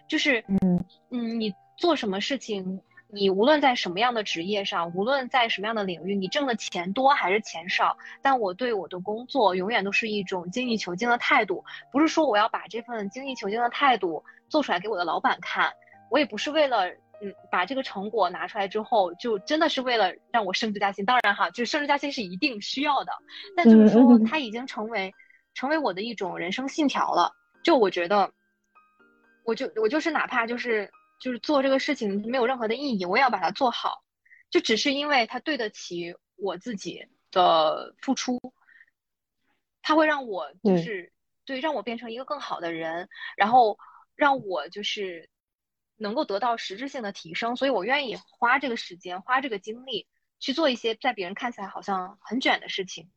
[0.08, 11.64] 就是，嗯嗯，你做什么事情，你无论在什么样的职业上，无论在什么样的领域，你挣的钱多还是钱少，但我对我的工作永远都是一种精益求精的态度。
[11.92, 15.72] 不是说我要把这份精益求精的态度做出来给我的老板看，
[16.10, 16.92] 我也不是为了。
[17.22, 21.06] 嗯，把这个成果拿出来之后，就真的是为了让我升职加薪。
[21.06, 23.12] 当然哈，就升职加薪是一定需要的，
[23.56, 25.14] 但就是说，它已经成为
[25.54, 27.32] 成为我的一种人生信条了。
[27.64, 28.32] 就我觉得，
[29.46, 30.90] 我就我就是哪怕就是
[31.22, 34.04] 就是做这个事情没有任何的意义，我也要把它做好。
[34.50, 38.40] 就只是因为它对得起我自己的付出，
[39.82, 41.14] 它会让我就是
[41.46, 43.08] 对让我变成一个更好的人，
[43.38, 43.78] 然后
[44.16, 45.30] 让我就是
[46.02, 50.08] 能够得到实质性的提升，所以我愿意花这个时间花这个精力
[50.40, 53.10] 去做一些在别人看起来好像很卷的事情，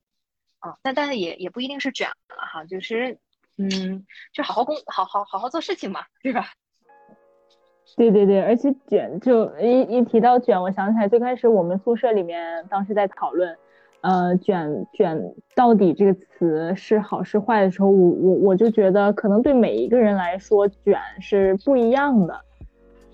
[0.58, 3.18] 啊，但但是也也不一定是卷了哈，就是
[3.56, 6.52] 嗯，就好好工好好好好做事情嘛，对吧？
[7.96, 13.56] 对对对，而且卷就一一提到卷，我想起来最开始我们宿舍里面当时在讨论，
[14.00, 22.44] 呃，卷卷到底这个词是好是坏的时候，我我我就觉得可能对每一个人来说卷是不一样的，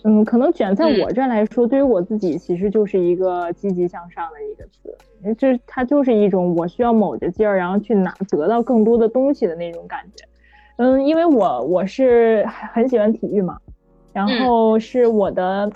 [0.05, 10.25] 嗯，可能卷在我这来说，对于我自己其实就是一个积极向上的一个词，就是它就是一种我需要卯着劲儿，然后去拿得到更多的东西的那种感觉，
[10.77, 13.59] 嗯，因为我我是很喜欢体育嘛。
[14.13, 15.71] 然后是我的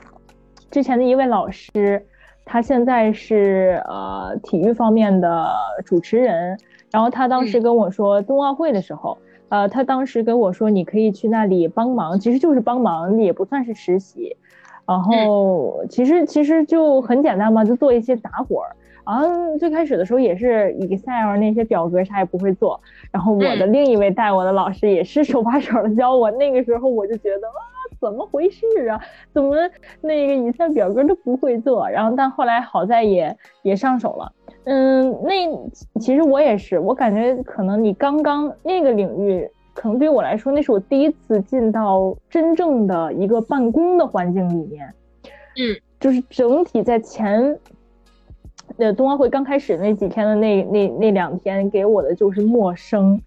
[0.70, 2.04] 之前的一位老师，
[2.44, 5.48] 他现在是呃体育方面的
[5.84, 6.58] 主持人。
[6.90, 14.36] 然后他当时跟我说，冬奥会的时候，呃，他当时跟我说，你可以去那里帮忙，其实就是帮忙，也不算是实习。
[14.86, 18.76] 然后其实其实就很简单嘛，就做一些杂活儿。
[19.06, 22.80] 然后最开始的时候也是 Excel 那些表格啥也不会做。
[23.10, 26.30] 然后我的另一位带我的老师也是手把手的教我。
[26.30, 27.73] 那个时候我就觉得哇。
[28.04, 29.00] 怎么回事啊？
[29.32, 29.56] 怎么
[30.02, 31.88] 那个以前表格都不会做？
[31.88, 34.32] 然后但后来好在也也上手了。
[34.64, 35.34] 嗯，那
[36.00, 44.94] 其实我也是，我感觉可能你刚刚那个领域，可能对于我来说，那是我第一次进到真正的一个办公的环境里面。
[45.56, 47.58] 嗯，就是整体在前，
[48.78, 53.20] 呃，冬奥会刚开始那几天的那那那两天，给我的就是陌生，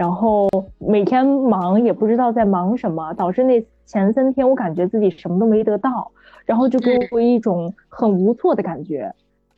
[0.00, 3.62] 然后每天忙也不知道在忙什么，导致那。
[3.84, 6.12] 前三天我感觉自己什么都没得到，
[6.46, 9.12] 然后就给我一种很无措的感觉，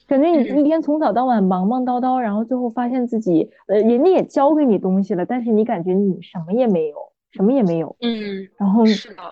[0.09, 6.97] 感觉你一天从早到晚忙忙叨叨，然后最后发现自己，呃，人家也教给你东西了，但是你感觉你什么也没有，
[7.33, 7.95] 什么也没有。
[8.01, 9.23] 嗯，然后是的，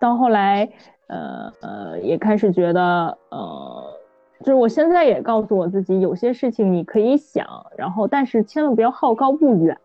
[0.00, 0.68] 到后来，
[1.08, 3.92] 呃呃，也开始觉得，呃，
[4.38, 7.44] 就是我现在也告诉我自己，有些事情你可以想，
[7.76, 9.76] 然后但是千万不要好高骛远。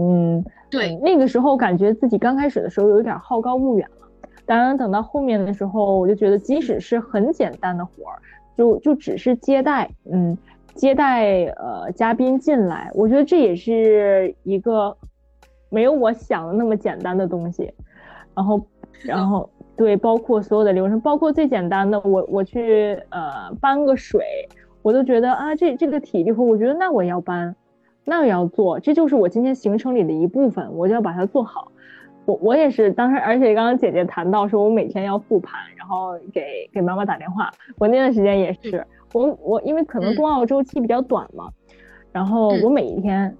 [0.00, 4.08] 嗯，对，那个时候感觉自己刚开始的时候有一点好高骛远了。
[4.46, 8.18] 当然，等到后面的时候，我就觉得即使是很简单的活儿，
[8.56, 10.36] 就就只是接待，嗯，
[10.74, 14.96] 接待呃嘉宾进来，我觉得这也是一个
[15.68, 17.72] 没有我想的那么简单的东西。
[18.34, 18.60] 然后，
[19.02, 24.24] 然后对，包括所有的流程，包括最简单的，我我去呃搬个水，
[24.82, 27.54] 我都觉得啊，这这个体力活，我觉得那我要搬。
[28.04, 31.70] 那也要做，这就是我今天行程里的一部分，我就要把它做好。
[32.26, 37.50] 我我也是当时，而且刚刚姐姐谈到说，我每天要复盘，然后给给妈妈打电话。
[37.78, 41.48] 我那段时间也是，我我因为可能冬奥周期比较短嘛，
[42.12, 43.34] 然后我每一天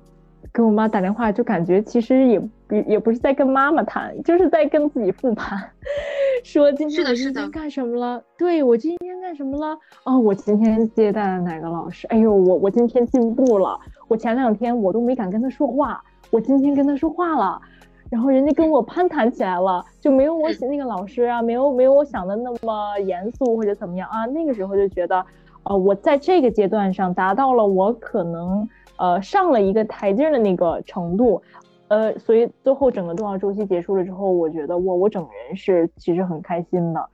[0.53, 5.59] 给我妈打电话，就感觉其实也也也不是在跟妈妈谈，就是在跟自己复盘，
[6.43, 8.23] 说今天我今天干什么了？
[8.39, 9.79] 对我今天干什么了？
[10.05, 12.07] 哦，我今天接待了哪个老师？
[12.09, 13.79] 哎呦，我我今天进步了。
[14.11, 17.63] 我前两天我都没敢跟他说话，我今天跟他说话了，
[18.11, 24.27] 然后人家跟我攀谈起来了，就没有我那个老师啊，没有没有我想的那么严肃或者怎么样啊。
[24.27, 25.25] 那个时候就觉得，
[25.63, 31.41] 呃，我在这个阶段上达到了我可能呃上了一个台阶的那个程度，
[31.87, 37.09] 呃，所以最后整个重要周期结束了之后，我觉得我我整个人是其实很开心的，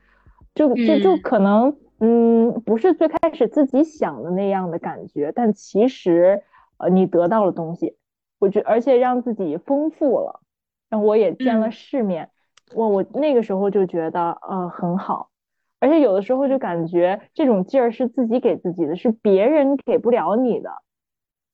[0.54, 6.42] 就就就可能嗯不是最开始自己想的那样的感觉，但其实。
[6.78, 7.96] 呃，你得到了东西，
[8.38, 10.40] 我觉而且让自己丰富了，
[10.88, 12.30] 让我也见了世面，
[12.74, 15.30] 我我那个时候就觉得呃很好，
[15.78, 20.70] 而且有的时候就感觉这种劲儿是自己给自己的，是别人给不了你的。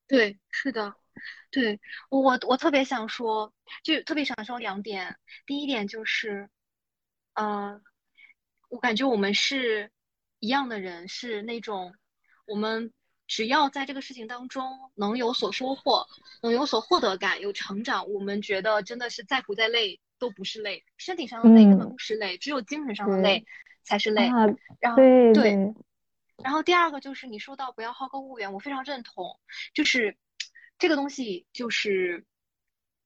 [0.07, 0.93] 对，是的，
[1.51, 6.49] 对我我我特别想说，就特别想说两点，第一点就是，
[7.33, 7.81] 呃，
[8.69, 9.89] 我感觉我们是
[10.39, 11.93] 一样的人，是那种
[12.45, 12.91] 我们。
[13.27, 16.07] 只要在这个事情当中能有所收获，
[16.41, 23.45] 能有所获得感，有成长，我们觉得真的是再苦再累都不是累，身体上的累根本不是累，只有精神上的累
[23.83, 24.29] 才是累。
[24.79, 24.97] 然后
[25.33, 25.73] 对，
[26.43, 29.39] 然后第二个就是你说到不要好高骛远，我非常认同，
[29.73, 30.17] 就是
[30.77, 32.25] 这个东西就是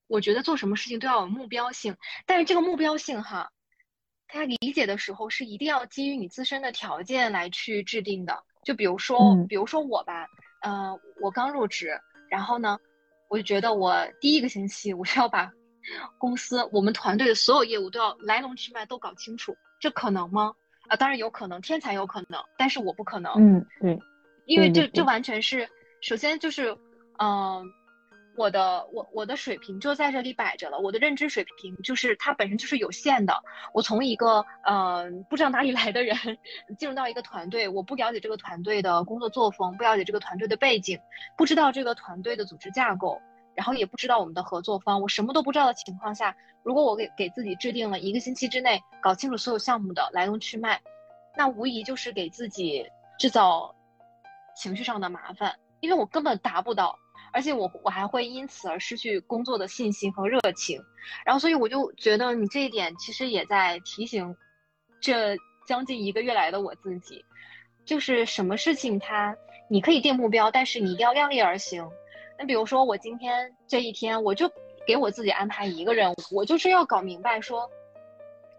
[0.07, 3.51] 我觉得做什么事情都要有目标性，但是这个目标性哈，
[4.27, 8.43] 他理解的时候是一定要基于你自身的条件来去制定的。
[8.67, 10.27] 就比如说，比如说我吧，
[10.59, 11.97] 嗯，我刚入职，
[12.29, 12.77] 然后呢，
[13.29, 15.49] 我就觉得我第一个星期我是要把
[16.17, 20.53] 公司我们团队的所有业务都要来龙去脉都搞清楚，这可能吗？
[20.89, 23.31] 啊，当然有可能，天才有可能，但是我不可能。
[23.37, 23.97] 嗯，对，
[24.47, 25.69] 因为这这完全是，
[26.01, 26.77] 首先就是，
[27.19, 27.63] 嗯、
[28.37, 33.43] 我的我我的水平就在这里摆着了，我的认知水平就是它本身就是有限的。
[33.73, 36.15] 我从一个呃不知道哪里来的人
[36.77, 40.99] 进入到一个团队，我不了解这个团队的工作作风，不了解这个团队的背景，
[41.35, 43.19] 不知道这个团队的组织架构，
[43.55, 50.79] 然后也不知道我们的合作方，我什么都不知道的情况下，如果我给给自己制定了一个星期之内搞清楚所有项目的来龙去脉，
[51.35, 52.85] 那无疑就是给自己
[53.17, 53.73] 制造
[54.55, 56.99] 情绪上的麻烦，因为我根本达不到，
[57.31, 60.81] 而且我我还会因此而失去工作的信心和热情，
[61.25, 64.35] 然后所以我就觉得你这一点其实也在提醒
[64.99, 65.37] 这
[65.67, 67.23] 将近一个月来的我自己，
[67.85, 69.35] 就是什么事情它
[69.69, 71.89] 你可以定目标，但是你一定要量力而行。
[72.39, 74.49] 那比如说我今天这一天，我就
[74.85, 77.69] 给我自己安排一个任务，我就是要搞明白说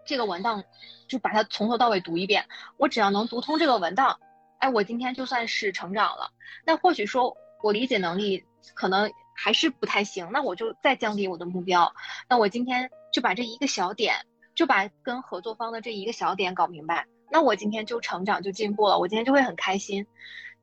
[0.05, 0.63] 这个文档，
[1.07, 2.45] 就把它从头到尾读一遍。
[2.77, 4.19] 我只要能读通这个文档，
[4.59, 6.29] 哎，我今天就算是成长了。
[6.65, 11.91] 那或许说我理解能力可能还是不太行，那我就再降低我的目标。
[12.29, 14.15] 那我今天就把这一个小点，
[14.55, 20.05] 就把跟合作方的这一个小点搞明白，那我今天就成长就进步了，我今天就会很开心。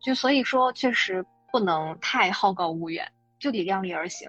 [0.00, 4.28] 就所以说，确实不能太好高骛远，就得量力而行。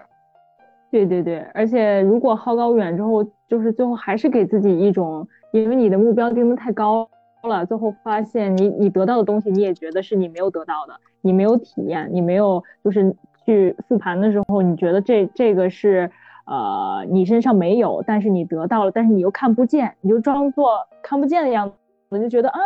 [0.90, 7.06] 对对对，而且如果好高骛远之后，就是最后还是给自己一种，因为你的目标定的太高
[7.42, 13.14] 了，最后发现你你得到的东西，你也觉得是你没有得到的，你没有体验，你没有就是
[13.48, 16.10] 去复盘的时候，你觉得这这个是
[16.44, 21.74] 呃你身上没有，但是你得到了，但是你又看不见，你就装作看不见的样子。
[22.10, 22.60] 我就觉得啊，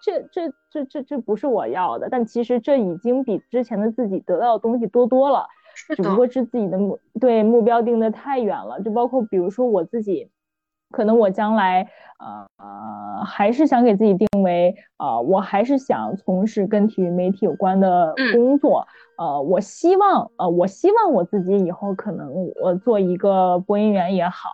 [0.00, 5.48] 这这这这这不是我要的，但其实这已经比之前的自己得到的东西多多了。
[5.74, 10.30] 是只不过是自己的目对目标定的太远了，就包括比如说我自己，
[10.90, 11.86] 可能我将来
[12.18, 18.86] 呃呃还是想给自己定为呃我还是想从事跟体育媒体有关的工作，
[19.18, 24.48] 呃我希望呃我希望我自己以后可能我做一个播音员也好，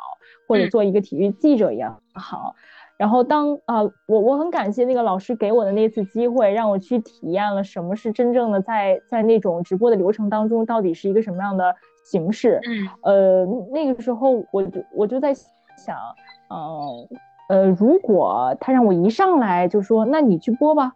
[0.48, 2.54] 或者做一个体育记者也好。
[2.96, 12.60] 然后当啊、呃，我我很感谢那个老师给我的那次机会，让我去体验了什么是真正的在在那种直播的流程当中，到底是一个什么样的形式。
[12.62, 15.98] 嗯，呃，那个时候我就我就在想，
[16.48, 17.08] 呃
[17.48, 20.94] 呃，如果他让我一上来就说，那你去播吧，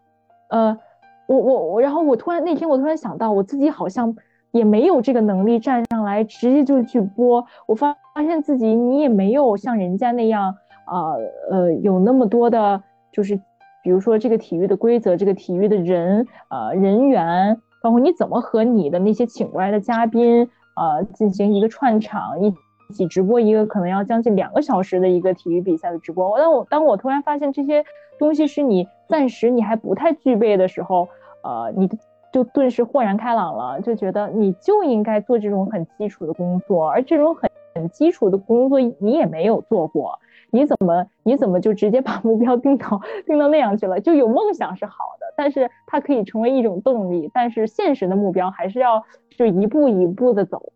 [0.49, 0.79] 呃，
[1.27, 4.17] 我我我，然后我突然那天我突然想到，我自己好像
[4.51, 10.55] 也没有这个能力站上来直接就去播，我发发现自己你也没有像人家那样。
[10.91, 11.13] 啊
[11.51, 12.83] 呃，有那么多的，
[13.13, 13.37] 就是
[13.83, 22.51] 比如说这个体育的规则，这个体育的人呃人员，包括你怎么和你的那些请过来的嘉宾呃进行一个串场，一
[22.89, 26.39] 一起直播一个可能要将近两个小时的一个体育比赛的直播。
[26.39, 27.85] 当我当我突然发现这些
[28.19, 31.07] 东西是你暂时你还不太具备的时候，
[31.43, 31.89] 呃，你
[32.33, 40.19] 就顿时豁然开朗了，就觉得你就应该做这种很基础的工作，而这种很很基础的工作你也没有做过。
[40.51, 44.01] 你怎么你怎么就直接把目标定到定到那样去了？
[44.01, 49.05] 就有梦想是好的，但是它可以成为一种动力，但是现实的目标还是要
[49.37, 50.73] 就一步一步的走。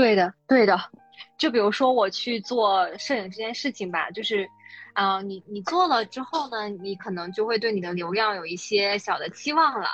[0.00, 0.78] 对的，对的。
[1.36, 4.48] 就比如说我去做摄影这件事情吧，就是，
[4.94, 9.88] 啊、呃，你你做了之后呢，你可能就会对你的流量有一些小的期望了，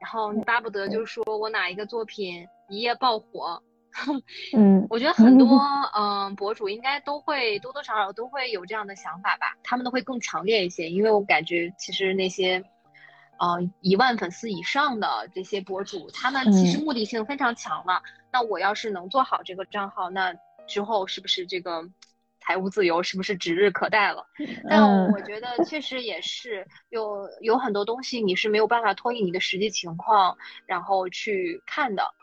[0.00, 3.62] 然后你巴不得就是说我哪一个作品一夜爆火。
[4.56, 5.46] 嗯， 我觉得很多
[5.94, 12.62] 嗯、呃、博主应该都会多多少少都会有这样的想法吧，他们都会更强烈一些，因为我感觉其实那些，
[13.38, 18.00] 呃一万粉丝以上的这些博主，他们其实目的性非常强了。
[18.04, 20.34] 嗯、那我要是能做好这个账号，那
[20.66, 21.88] 之后是不是这个
[22.40, 24.26] 财务自由是不是指日可待了？
[24.68, 32.14] 但我觉得确实也是有有很多东西你是没有办法脱离你的实际情况然后去看的。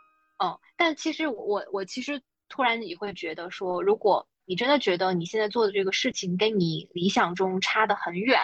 [0.43, 8.39] 嗯，但其实我我其实突然也会觉得说，如果你真的觉得你现在做的这个事情跟你理想中差得很远，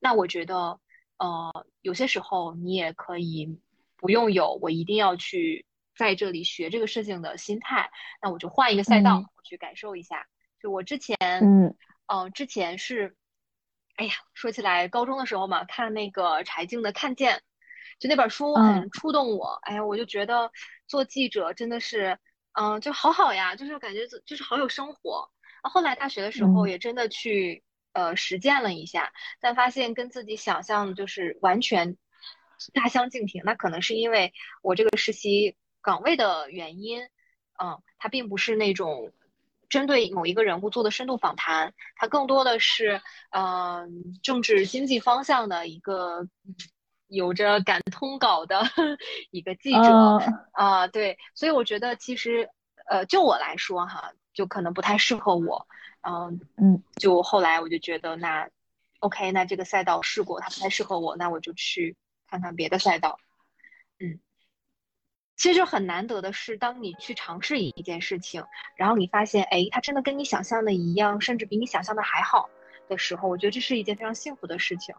[0.00, 0.78] 那我觉得，
[1.18, 3.58] 呃，有些时候你也可以
[3.96, 5.64] 不用有我一定要去
[5.96, 7.90] 在这里学这个事情的心态，
[8.22, 10.26] 那我就换一个赛道，嗯、我去感受一下。
[10.60, 11.66] 就我之前，嗯，
[12.06, 13.16] 嗯、呃，之前是，
[13.96, 17.36] 哎呀，说起来高中的时候嘛，看那个柴静的《看见》。
[18.00, 20.50] 就那本书很触动我，哎呀，我就觉得
[20.88, 22.18] 做记者真的是，
[22.52, 25.30] 嗯，就好好呀，就是感觉就是好有生活。
[25.62, 31.96] 后来大学的时候也真的去呃实践了一下，但发现跟自己想象的就是完全
[32.72, 33.42] 大相径庭。
[33.44, 37.02] 那可能是因为我这个实习岗位的原因，
[37.62, 39.12] 嗯，它并不是那种
[39.68, 43.86] 针对某一个人物做的深度访谈，它更多的是呃
[44.22, 46.26] 政治经济方向的一个
[47.06, 48.62] 有着敢通稿的
[49.30, 49.78] 一个记者
[50.52, 52.48] 啊，对，所以我觉得其实
[52.88, 55.68] 呃就我来说哈，就可能不太适合我，
[56.00, 58.48] 嗯嗯，就后来我就觉得那
[59.00, 61.94] OK，那这个赛道试过，它不太适合我，那我就去
[62.26, 63.33] 看看别的赛道，嗯。
[65.36, 68.44] 其实就很难得的是，当你去尝试一件事情，
[68.76, 72.48] 然后你发现，哎，它真的跟你想象的一样，甚至比你想象的还好
[72.88, 74.94] 的时候，我觉得这是一件非常幸福的事情。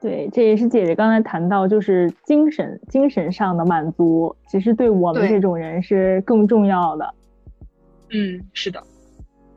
[0.00, 7.14] 对，这也是姐姐刚才谈到，就是精神精神上的满足，其实对我们这种人是更重要的。
[8.10, 8.82] 嗯，是的。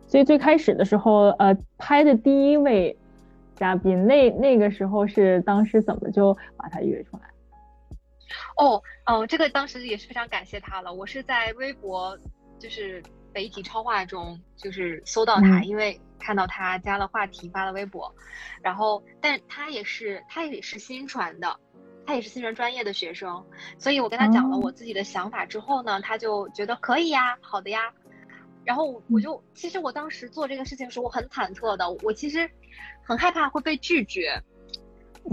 [0.08, 2.96] 所以最开始的时候，呃，拍的第一位
[3.56, 7.24] 嘉宾，那那个时候是当时怎么就把他约出来？
[8.58, 10.94] 哦，嗯，这个当时也是非常感谢他了。
[10.94, 12.18] 我是在微博，
[12.60, 18.14] 就是北体超话中，就是搜到他，因为看到他加了话题发了微博，
[18.62, 21.60] 然后，但他也是他也是新传的，
[22.06, 23.46] 他也是新传专业的学生，
[23.78, 27.92] 所以我跟他讲了我自己的想法之后呢，他就觉得可以呀，好的呀，
[28.64, 32.50] 然后我就其实我当时做这个事情的时候，我很忐忑的，我其实
[33.04, 34.42] 很害怕会被拒绝，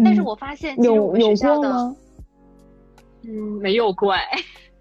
[0.05, 1.71] 但是我发现其实我们学校的。
[1.71, 1.97] 嗯，
[3.23, 4.20] 没有怪，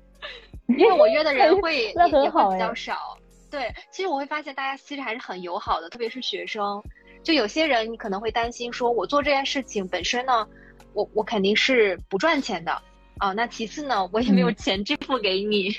[0.68, 3.18] 因为我约的人会也也会比较少。
[3.50, 6.82] 对，其实我会发现大家其实还是很友好的，特别是学生。
[7.22, 10.48] 就有些人你可能会担心，说我做这件事情本身呢，
[10.94, 12.82] 我我肯定是不赚钱的
[13.18, 13.34] 啊。
[13.34, 15.70] 那其次呢，我也没有钱支付给你。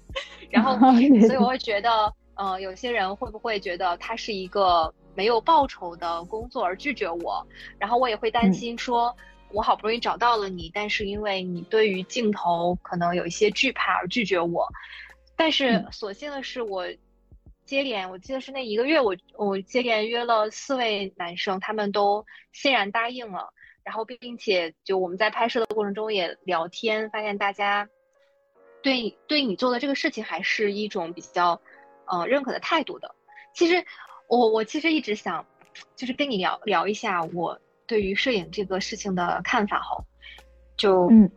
[0.50, 0.74] 然后，
[1.28, 7.46] 所以我会觉得，呃，有些人会不会觉得他是一个没有报酬的工作而拒绝我？
[7.78, 9.14] 然后我也会担心说。
[9.50, 14.68] 我好不容易找到了你，但是因为你对于镜头可能有一些惧怕而拒绝我。
[15.36, 16.86] 但是所幸的是，我
[17.64, 23.52] 接连我记得是那一个月，我我接连约了四位男生，他们都欣然答应了。
[23.84, 27.88] 然后并且就我们在拍摄的过程中也聊天，发现大家
[28.82, 31.58] 对对你做的这个事情还是一种比较
[32.04, 33.14] 呃认可的态度的。
[33.54, 33.82] 其实
[34.28, 35.46] 我我其实一直想
[35.96, 37.58] 就是跟你聊聊一下我。
[37.88, 40.04] 对于摄影这个事情的看法哈，
[40.76, 41.28] 就嗯。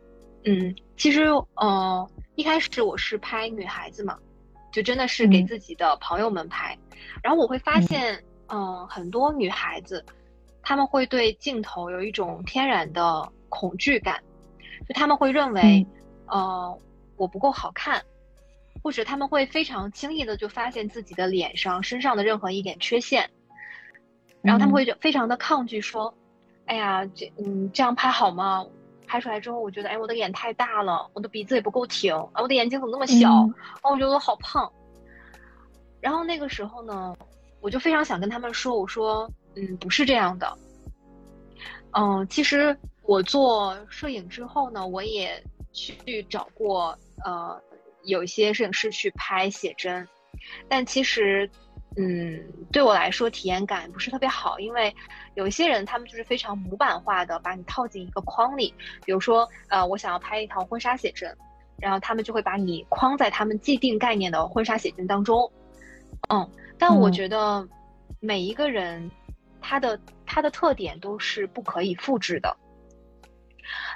[0.44, 1.22] 嗯，其实
[1.54, 4.18] 呃一开始我是拍女孩子嘛，
[4.72, 6.76] 就真的是给自己的朋友们拍，
[7.22, 10.04] 然后我会发现嗯很多女孩子，
[10.60, 14.20] 她们会对镜头有一种天然的恐惧感，
[14.88, 15.86] 就她们会认为
[16.26, 16.76] 呃
[17.16, 18.02] 我不够好看，
[18.82, 23.30] 或者他们会非常轻易的就发现自己的脸上身上的任何一点缺陷，
[24.42, 26.12] 然后他们会非常的抗拒说。
[26.72, 28.64] 哎呀，这嗯，这样拍好吗？
[29.06, 33.30] 拍出来之后，我觉得，哎，我的脸太大了，我的鼻子也不够挺，啊，我的眼睛怎么那么小？
[33.82, 34.72] 哦，我觉得我好胖。
[36.00, 37.14] 然后那个时候呢，
[37.60, 40.50] 我就非常想跟他们说，我说，嗯，不是这样的。
[41.90, 45.44] 嗯，其实我做摄影之后呢，我也
[45.74, 47.60] 去找过，呃，
[48.04, 50.08] 有一些摄影师去拍写真，
[50.70, 51.50] 但其实。
[51.96, 54.94] 嗯，对我来说体验感不是特别好，因为
[55.34, 58.72] 有一些人他们就是非常模板化的把你套进一个框里，
[59.04, 61.36] 比如说呃，我想要拍一套婚纱写真，
[61.78, 65.50] 然后他们就会把你框在他们既定概念的婚纱写真当中。
[66.30, 67.68] 嗯，但我觉得
[68.20, 69.10] 每一个人
[69.60, 72.56] 他的他的特点都是不可以复制的，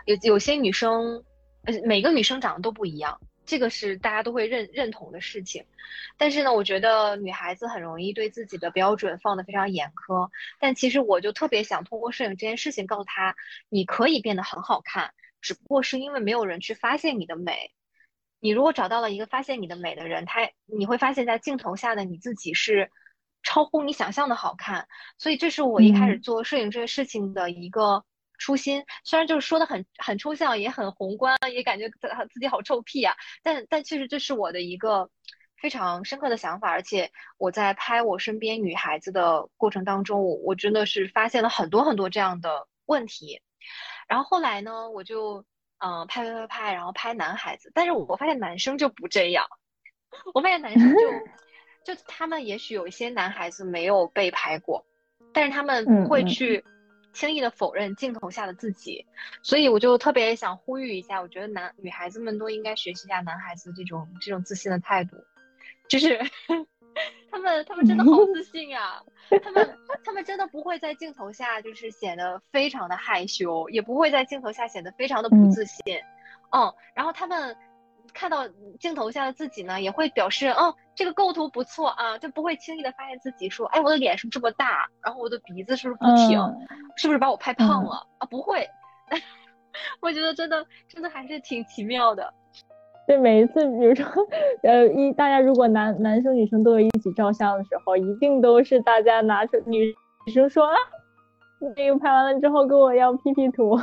[0.05, 1.25] 有有些女生，
[1.65, 3.19] 呃，每个女生长得都不一样。
[3.47, 5.65] 这个是大家都会认认同的事情，
[6.19, 10.29] 但是呢，我觉得女孩子很容易对自己的标准放得非常严苛。
[10.59, 13.37] 但其实我就特别想通过摄影这件事情告诉她，
[13.69, 17.73] 你可以变得很好看，只不过是因为没有人去发现你的美。
[18.41, 22.91] 你如果找到了一个发现你的美的人，他你会发现在镜头下的你自己是
[23.43, 24.89] 超乎你想象的好看。
[25.19, 28.05] 所以这是我一开始做摄影这个事情的一个。
[28.39, 35.11] 初心虽然就是说的很很抽象，也很宏观，也感觉自自己好臭屁啊，但但其实这是我的一个
[35.57, 43.41] 非常深刻的想法，而且我在拍我身边女孩子的过程当中，我我真的是发现了很多很多这样的问题。
[44.07, 45.45] 然后后来呢，我就
[45.79, 49.47] 嗯拍拍拍拍，然后拍男孩子，但是我发现男生就不这样，
[50.35, 51.01] 我发现男生就
[51.95, 54.85] 就他们也许有一些男孩子没有被拍过，
[55.33, 56.65] 但是他们不会去。
[57.17, 59.07] 轻易的否认镜头下的自己，
[59.43, 65.17] 所以我就特别想呼吁一下，我觉得男女孩子们都应该学习一下男孩子这种这种自信的态度，
[65.89, 66.21] 就是
[67.33, 69.03] 他们他们真的好自信啊，
[69.43, 75.83] 他们他们真的不会在镜头下就是显得非常的害羞，也不会在镜头下显得非常的不自信，
[76.51, 77.57] 嗯，然后他们
[78.17, 78.49] 看到
[78.81, 84.89] 镜头下的自己呢，也会表示，哦，这个构图不错啊，就不会轻易的发现自己说，哎，我的脸是不是这么大？
[85.05, 86.41] 然后我的鼻子是不是不挺？
[86.97, 88.27] 是不是把我拍胖了啊？
[88.31, 88.67] 不会，
[90.01, 92.33] 我觉得真的真的还是挺奇妙的。
[93.07, 94.07] 对，每一次，比如说，
[94.65, 99.95] 呃，一大家如果男男生女生都有一起照相的时候，一定都是大家拿出女
[100.27, 100.75] 女生说啊，
[101.77, 103.79] 那个拍完了之后跟我要 P P 图。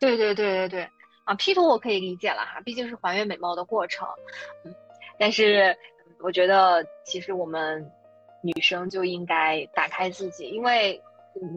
[0.00, 0.88] 对对对对对，
[1.24, 4.08] 啊，P 图我可以理解了哈，毕竟是还原美貌的过程。
[4.64, 4.74] 嗯，
[5.18, 5.76] 但是
[6.20, 7.90] 我觉得其实我们
[8.42, 11.00] 女生就应该打开自己，因为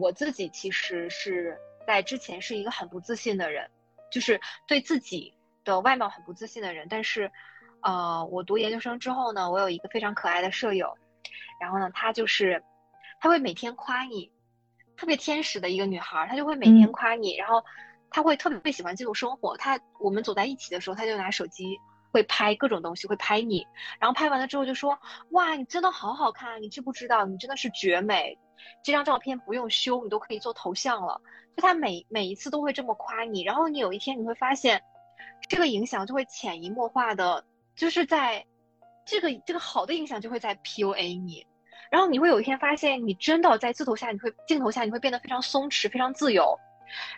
[0.00, 3.70] 我自己其实是在之前是一个很不自信的人，
[4.10, 5.32] 就是对自己。
[5.66, 7.28] 的外貌很不自信的人，但是，
[7.80, 10.96] 呃，我读研究生之后呢，我有一个非常可爱的舍友，
[11.60, 12.62] 然后呢，她就是，
[13.18, 14.30] 她会每天夸你，
[14.96, 17.64] 特别天使的一个女孩，她就会每天夸你，然后
[18.16, 21.78] 他会特别喜欢记录生活，他我们走在一起的时候，他就拿手机
[22.10, 23.66] 会拍各种东西，会拍你，
[24.00, 24.98] 然后拍完了之后就说，
[25.32, 28.38] 哇，你真的好好看，你知不知道，你真的是绝美，
[28.82, 31.20] 这张照片不用修，你都可以做头像了，
[31.54, 34.82] 就他每每一次都会这么夸你，然后你有一天你会发现。
[35.50, 37.44] 这个影响就会潜移默化的，
[37.74, 38.46] 就是在
[39.04, 41.46] 这个这个好的影响就会在 PUA 你，
[41.90, 46.58] 然后你会有一天发现，你真的在字头下，你会镜头下你会变得非常松弛，非常自由，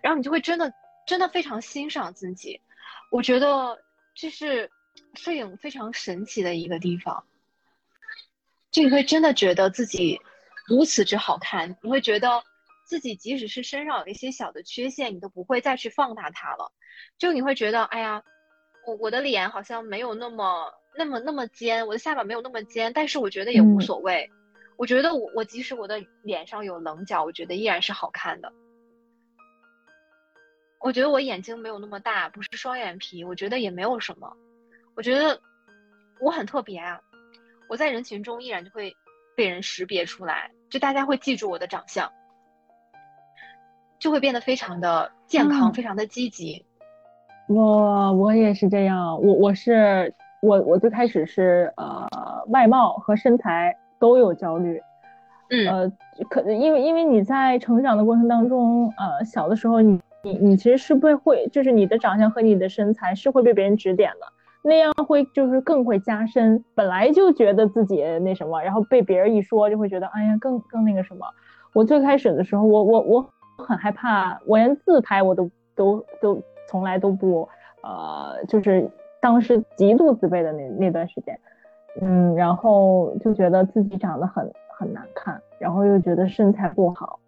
[0.03, 0.75] 然后你就会真的
[1.09, 2.61] 真的非常欣赏自己。
[3.11, 3.83] 我觉得
[4.15, 4.71] 这是
[5.15, 7.25] 摄影非常神奇的一个地方，
[8.71, 10.21] 就你会真的觉得自己
[10.67, 12.43] 如此之好看，你会觉得
[12.85, 16.71] 自己即使是身上有一些小的缺陷，你都不会再去放大它了。
[17.17, 18.23] 就你会觉得，哎呀，
[18.87, 24.31] 我我的脸好像没有那么那么那么尖，我的下巴没有那么尖，但是我觉得也无所谓。
[24.77, 28.53] 我觉得我我即使我的脸上有棱角，我觉得依然是好看的。
[30.81, 34.33] 我觉得我眼睛没有那么大，不是双眼皮，我觉得也没有什么。
[34.97, 35.39] 我觉得
[36.21, 37.01] 我很特别啊，
[37.69, 38.97] 我在人群中依然就会
[39.37, 42.11] 被人识别出来，就大家会记住我的长相，
[43.99, 46.65] 就会变得非常的健康，非常的积极。
[47.49, 52.07] 我我也是这样，我我是我我最开始是呃
[52.49, 54.81] 外貌和身材都有焦虑，
[55.51, 55.93] 嗯呃
[56.29, 64.27] 可因为因为你在成长的过程当中，呃小的时候你你你其实是不会就是你的长相和你的身材是会被别人指点的，
[64.63, 71.27] 那样会就是更会加深，本来就觉得自己那什么，然后被别人一说就会觉得哎呀更更那个什么。
[71.73, 76.43] 我最开始的时候，我我我很害怕，我连自拍我都都都。
[76.71, 77.49] 从来都不，
[77.81, 78.87] 呃，就是
[79.23, 81.41] 当时极度自卑的那那段时间，
[81.99, 87.19] 嗯，然后就觉得自己长得很很难看，然后又觉得身材不好，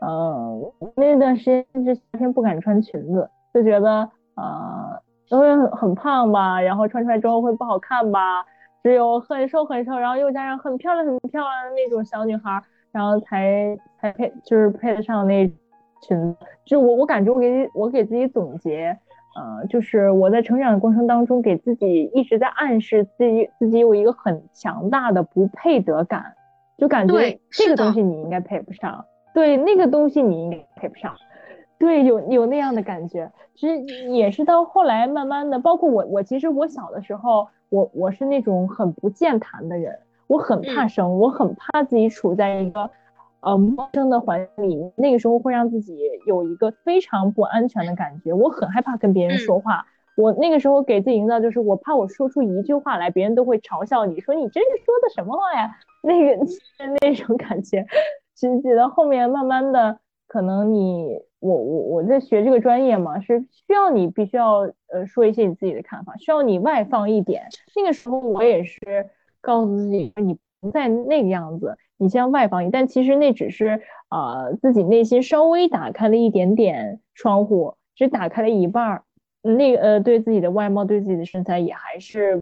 [0.00, 8.44] 嗯，那段时间甚至夏天不敢穿裙子，就觉得呃，因为很很胖吧，然后穿出来之后会不好看吧，
[8.82, 15.50] 只有很瘦很瘦，然后又加上很漂亮很漂亮的那种小女孩，然后才才配就是配得上那。
[16.00, 18.96] 裙子，就我我感觉我给我给自己总结，
[19.34, 26.36] 呃，就是我在成长的过程当中，给自己一直在暗示自己自己有一个很强大的不配得感，
[26.76, 29.04] 就感觉这个东西你应该配不上，
[29.38, 31.14] 对那个东西你应该配不上，
[31.78, 33.78] 对有有那样的感觉，其实
[34.10, 42.90] 也是到后来慢慢的，包括我我其实我小的时候，我我是那种很不健谈的人，我很怕生，我很怕自己处在一个。
[43.40, 48.32] 呃，陌生的环境里，那个时候会让自己有一个非常不安全的感觉。
[48.32, 49.86] 我很害怕跟别人说话。
[50.16, 55.70] 我那个时候给自己营造就是，我怕我说出一句话来，别人都会嘲笑你说你这是说的什么话呀？
[56.02, 56.44] 那个
[57.00, 57.86] 那种感觉。
[58.46, 64.60] 其实到后面慢慢的，可能你我我我在学这个专业嘛，是需要你必须要
[64.92, 67.48] 呃说一些你自己的看法，需要你外放一点。
[67.74, 68.78] 那个时候我也是
[69.40, 71.76] 告诉自己，你不再那个样子。
[71.96, 73.80] 你先外放一，但其实那只是
[74.10, 79.02] 呃自己内心稍微打开了一点点窗户，只打开了一半儿。
[79.42, 82.40] 那个呃对自己的外貌、对自己的身材也还是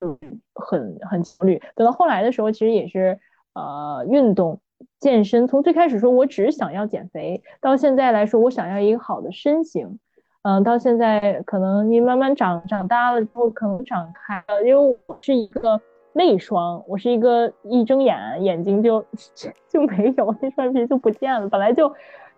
[0.00, 0.18] 嗯
[0.54, 1.62] 很很焦虑。
[1.76, 3.20] 等到后来的时候，其实也是
[3.54, 4.60] 呃运动
[5.02, 5.46] 健身。
[5.46, 9.98] 从最开始说我只是想要减肥，到现在来说我想要一个好的身形，
[10.42, 15.80] 嗯，到现在可能你慢慢长长大了之后可能长开了，因为我是一个。
[16.14, 19.02] 内双，我是一个一睁眼眼睛就
[19.66, 21.90] 就没有那双皮就不见了，本来就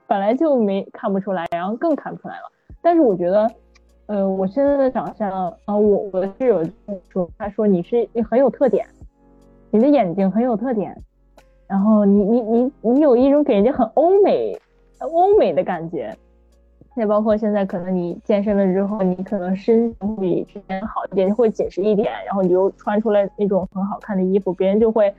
[0.07, 2.43] 本来就没看不出来，然后更看不出来了。
[2.81, 3.51] 但是我觉得，
[4.07, 5.29] 呃，我现在的长相
[5.65, 6.63] 啊，我我的室友
[7.09, 8.87] 说，他说你是你很有特点，
[9.73, 10.97] 你的眼睛很有特点，
[11.67, 14.59] 然后你你你你有一种给人家很欧美
[15.01, 16.17] 欧美的感觉，
[16.97, 25.13] 也包括现在可能你健身了之后，你可能身形会比之前好一点，会紧实一点，然后你又穿出来那种很好看的衣服，别人就会，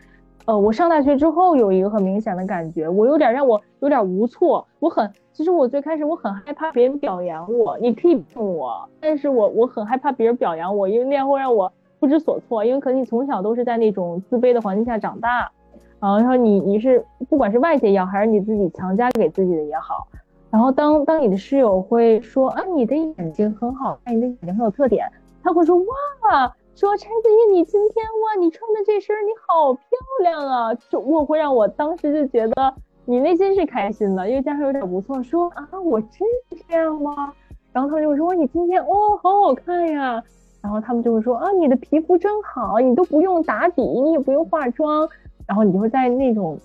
[0.45, 15.51] 呃，我上大学之后有一个很明显的感觉，我有点让我有点无措，我很，其实我最开始我很害怕别人表扬我，你可以碰我，但是我我很害怕别人表扬我，因为那样会让我不知所措，因为可能你从小都是在那种自卑的环境下长大，
[15.99, 20.07] 然后你你是不管是外界也好，还是你自己强加给自己的也好。
[20.51, 25.11] 然后当当你的室友会说啊，你的眼睛很好看，你的眼睛很有特点，
[25.43, 29.81] 他会说哇，说柴子叶，你今天哇，你穿的这身你好漂
[30.23, 32.73] 亮啊，就我会让我当时就觉得
[33.03, 36.11] 你内心是开心的，因为加上有点不错，说啊，我真
[36.49, 37.33] 是这样吗？
[37.73, 40.23] 然后他们就会说你今天哦，好好看呀，
[40.61, 45.09] 然后他们就会说啊，你的皮肤真好，你都不用打底，你也不用化妆，
[45.47, 46.59] 然后你就会在那种。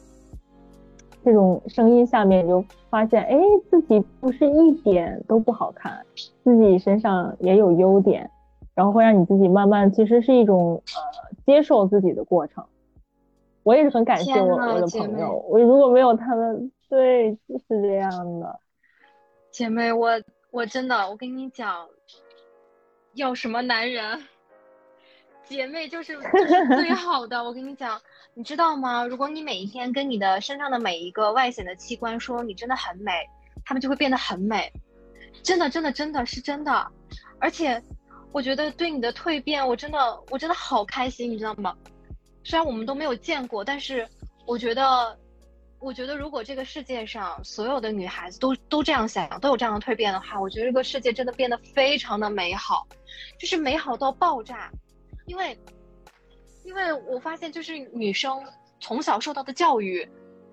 [1.22, 3.38] 这种声音下面，你就发现，哎，
[3.70, 6.02] 自己不是一点都不好看，
[6.42, 8.30] 自己身上也有优点，
[8.74, 12.64] 然后会让你自己慢慢，其实是一种呃接受自己的过程。
[13.64, 18.58] 我也是很感谢我我的朋友，我如果没有他们，对，就是这样的。
[19.50, 20.08] 姐妹，我
[20.50, 21.86] 我真的，我跟你讲，
[23.12, 24.18] 要什么男人？
[25.50, 28.00] 姐妹就是就是最 好的，我跟你讲，
[28.34, 29.04] 你知道吗？
[29.04, 33.12] 如果你每一天跟你的身上的每一个外显的器官说你真的很美，
[33.64, 34.72] 他们就会变得很美，
[35.42, 36.86] 真的真的真的是真的。
[37.40, 37.82] 而且，
[38.30, 39.98] 我觉得对你的蜕变，我真的
[40.30, 41.76] 我真的好开心，你知道吗？
[42.44, 44.06] 虽然我们都没有见过，但是
[44.46, 45.18] 我觉得，
[45.80, 52.86] 我觉得如果这个世界上所有的女孩子都都这样想，都有这样的蜕变的话，我觉得这个世界真的变得非常的美好，
[53.36, 54.70] 就是美好到爆炸。
[55.30, 55.56] 因为，
[56.64, 58.44] 因为我发现，就是女生
[58.80, 60.04] 从小受到的教育，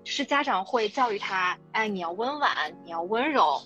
[0.04, 3.60] 是家长会教育她，哎，你要温婉，你要温柔，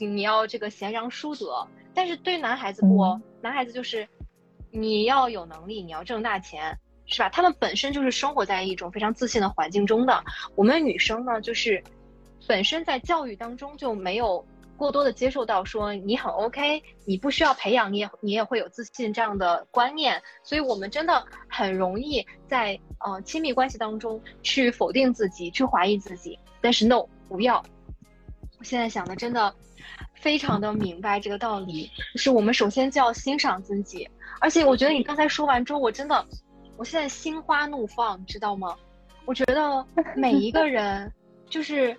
[0.00, 1.68] 你要这个贤良淑德。
[1.92, 4.08] 但是对男孩子不，男孩子就是，
[4.70, 7.28] 你要有能力，你要挣大钱，是吧？
[7.28, 10.24] 他们本身就是生活在一种非常自信的环境中的。
[10.54, 11.84] 我们女生呢，就是
[12.48, 14.42] 本身在教育当中就没有。
[14.76, 26.38] 过多的接受到说你很 OK，你不需要培养，你也你也会有自信这样的观念，所以我们真的很容易在呃亲密关系当中去否定自己，去怀疑自己。
[26.60, 27.64] 但是 no，不要。
[28.58, 29.54] 我现在想的真的
[30.14, 34.08] 非常的明白这个道理，就是我们首先就要欣赏自己。
[34.40, 36.26] 而且我觉得你刚才说完之后，我真的，
[36.76, 38.76] 我现在心花怒放，你知道吗？
[39.24, 41.12] 我觉得每一个人
[41.48, 41.96] 就是。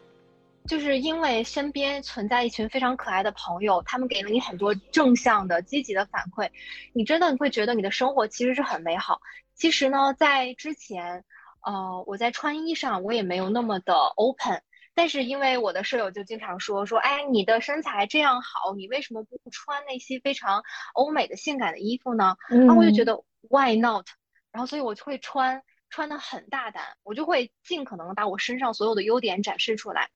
[0.68, 6.52] 就是因为身边存在一群非常可爱的朋友，他们给了你很多正向的、积极的反馈，
[6.94, 9.22] 你真的会觉得你的生活其实是很美好。
[9.56, 11.24] 其实呢，在之前，
[11.62, 14.62] 呃，我在穿衣上我也没有那么的 open，
[14.94, 20.64] 但是因为我的舍友就经常说说，哎，你的身材这样好，你为什么不穿那些非常
[20.94, 22.36] 欧美的性感的衣服呢？
[22.50, 24.06] 然后我就觉得 why not？
[24.52, 30.10] 然后所以我就会穿，穿的很大胆，我就会尽可能把我身上所有的优点展示出来。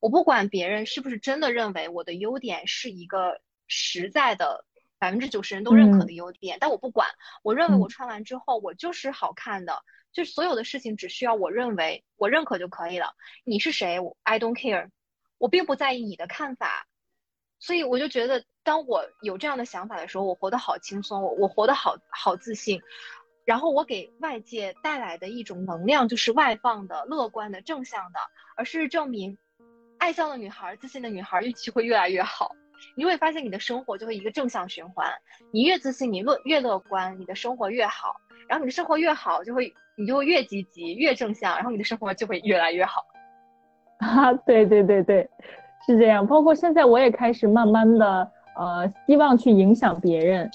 [0.00, 4.64] 我不管别人是不是真的认为我的优点是一个实在的
[4.98, 7.08] 百分之九十人都认可的优点，但我不管。
[7.42, 9.82] 我认为我穿完之后我就是好看的，
[10.12, 13.14] 就是所有的事情只需要我认为我认可就可以了。
[13.44, 14.88] 你是谁？I don't care，
[15.38, 16.86] 我并不在意你的看法。
[17.58, 22.82] 所以我就觉得，当我有这样的想法的时候，我活得好轻松，我我活得好好自信。
[23.46, 28.18] 然后我给外界带来的一种能量就是外放的、乐观的、正向的，
[28.56, 29.38] 而事实证明。
[30.06, 32.52] 爱笑的女孩，自信的女孩，运气会越来越好。
[32.96, 35.04] 你会发现，你的生活就会一个正向循环。
[35.52, 38.14] 你越自信，你乐越乐观，你的生活越好。
[38.48, 43.04] 然后你的生活越好，就会你就会越积极，越正向，然后你的生活就会越来越好。
[43.98, 45.28] 啊，对对对对，
[45.84, 46.24] 是这样。
[46.24, 50.48] 包括现在，我也开始慢慢的呃，希望去影响别人。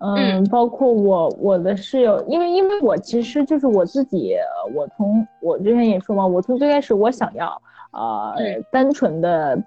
[0.00, 4.36] 嗯，包括我我的室友，因为因为我其实就是我自己，
[4.74, 7.62] 我从我之前也说嘛，我从最开始我想要。
[7.92, 8.34] 呃，
[8.70, 9.60] 单纯的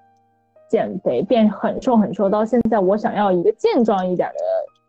[0.69, 4.39] 减肥变很瘦很瘦，到现在我想要一个健壮一点的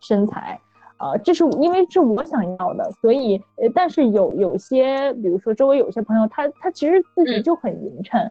[0.00, 0.58] 身材，
[0.98, 8.30] 啊，这是因为是我想要的，所以呃，但是有有些，比如说周围有些朋友，他他其实自己就很匀称，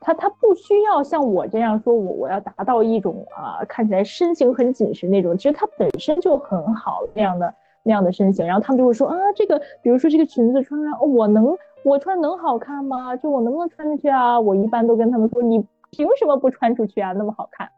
[0.00, 11.56] 他他不需要像我这样说，我我要达到一种啊看起来身形很紧实那种，其实他本身就很好那样的那样的身形，然后他们就会说啊，这个比如说这个裙子穿上我能。
[11.84, 13.16] 我穿能好看吗？
[13.16, 14.38] 就我能不能穿出去啊？
[14.38, 17.12] 我一般都跟他们说，你凭什么不穿出去啊？
[17.12, 17.68] 那么好看，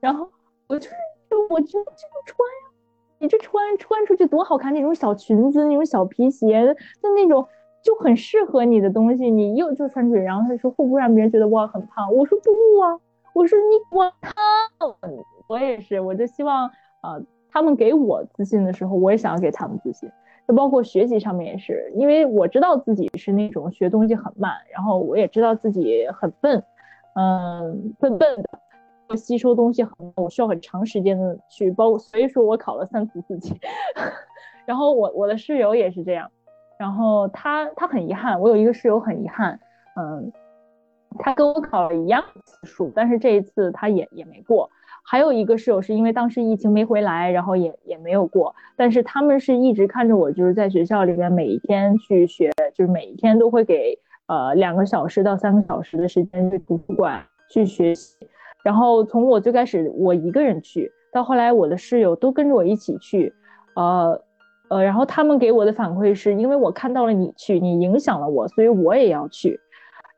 [0.00, 0.28] 然后
[0.66, 0.90] 我就
[1.30, 1.84] 就我就就
[2.26, 2.70] 穿呀，
[3.18, 7.46] 你这穿穿出去多好看，那种小裙子，那种小皮鞋，就那种
[7.82, 10.20] 就很适合你的东西，你又就穿出去。
[10.20, 12.12] 然后他说会不会让别人觉得我很胖？
[12.12, 12.98] 我说不啊，
[13.32, 14.34] 我说你我胖。
[15.48, 16.68] 我也是，我就希望
[17.02, 20.10] 呃他们给我自信的时候，我也想要给他们自信。
[20.46, 26.62] 就包括学习上面也是，因为我知道自己是那种学东西很慢，然后我也知道自己很笨，
[27.14, 33.58] 嗯，笨笨的，吸收东西很，我需要很长时间的去包，所以说我考了三次四级。
[34.66, 36.30] 然后我我的室友也是这样，
[36.78, 39.58] 然后他他很遗憾，我有一个室友很遗憾，
[39.96, 40.32] 嗯，
[41.18, 44.70] 他跟我考了一样次数，但是这一次他也也没过。
[45.08, 48.52] 还有一个室友是因为当时疫情没回来，然后也也没有过。
[48.74, 53.96] 但是他们是一直看着我，就是在学校里面每一天去学，就是每一天都会给
[54.26, 58.16] 呃两个小时到三个小时的时间去图书馆去学习。
[58.64, 63.32] 然后从我最开始我一个人去，到后来我的室友都跟着我一起去，
[63.76, 64.20] 呃
[64.68, 69.60] 呃，然后他们给我的反馈是因为我看到了你去，你影响了我，所以我也要去。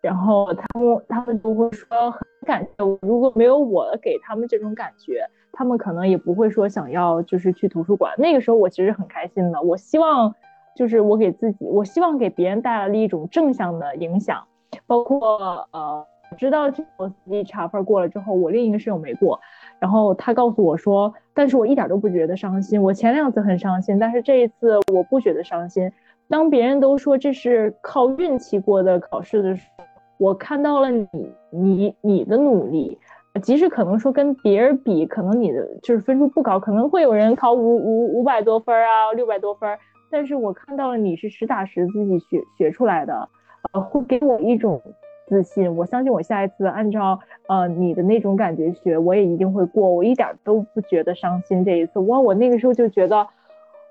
[0.01, 8.15] 然后他们他们都会说很感谢我，如果没有我给他们这种感觉，他们可能也不会说想要就是去图书馆。
[8.17, 10.33] 那个时候我其实很开心的，我希望
[10.77, 14.45] 就是我给自己，我希望给别人带来了一种正向的影响。
[14.87, 19.41] 包括呃，知道这我自己查分过了之后，我另一个室友没过，
[19.81, 22.81] 然后他告诉我说，但是我一点都不觉得伤心。
[22.81, 25.91] 我前两次很伤心，但是这一次我不觉得伤心。
[26.29, 29.67] 当别人都说这是靠运气过的考试的时。
[30.19, 31.09] 我看到了你，
[31.51, 32.99] 你你的努力，
[33.43, 39.79] 即使可能说跟别人比，可能你的就是分数不高，可能会有人考五五五百多分啊，六百多分，
[40.11, 43.29] 但是我看到了你是实打实自己学学出来的，
[43.73, 44.83] 呃，会给我一种
[45.29, 45.77] 自信。
[45.77, 51.65] 我相信我下一次按照呃你的那种感觉学，我也一定会过，我一点都不觉得伤心。
[51.65, 53.25] 这一次，哇，我那个时候就觉得，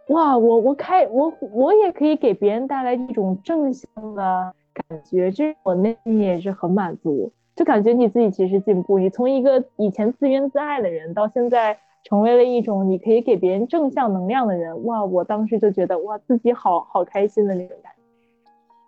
[0.09, 4.53] 哇，我我开我我也可以给别人带来一种正向的。
[4.77, 15.03] 感觉这我内心也是很满足，就感觉你自己其实进步，你从一个以前自怨自艾的人，到现在成为了一种你可以给别人正向能量的人，哇！
[15.03, 18.01] 我当时就觉得哇，自己好好开心的那种感觉。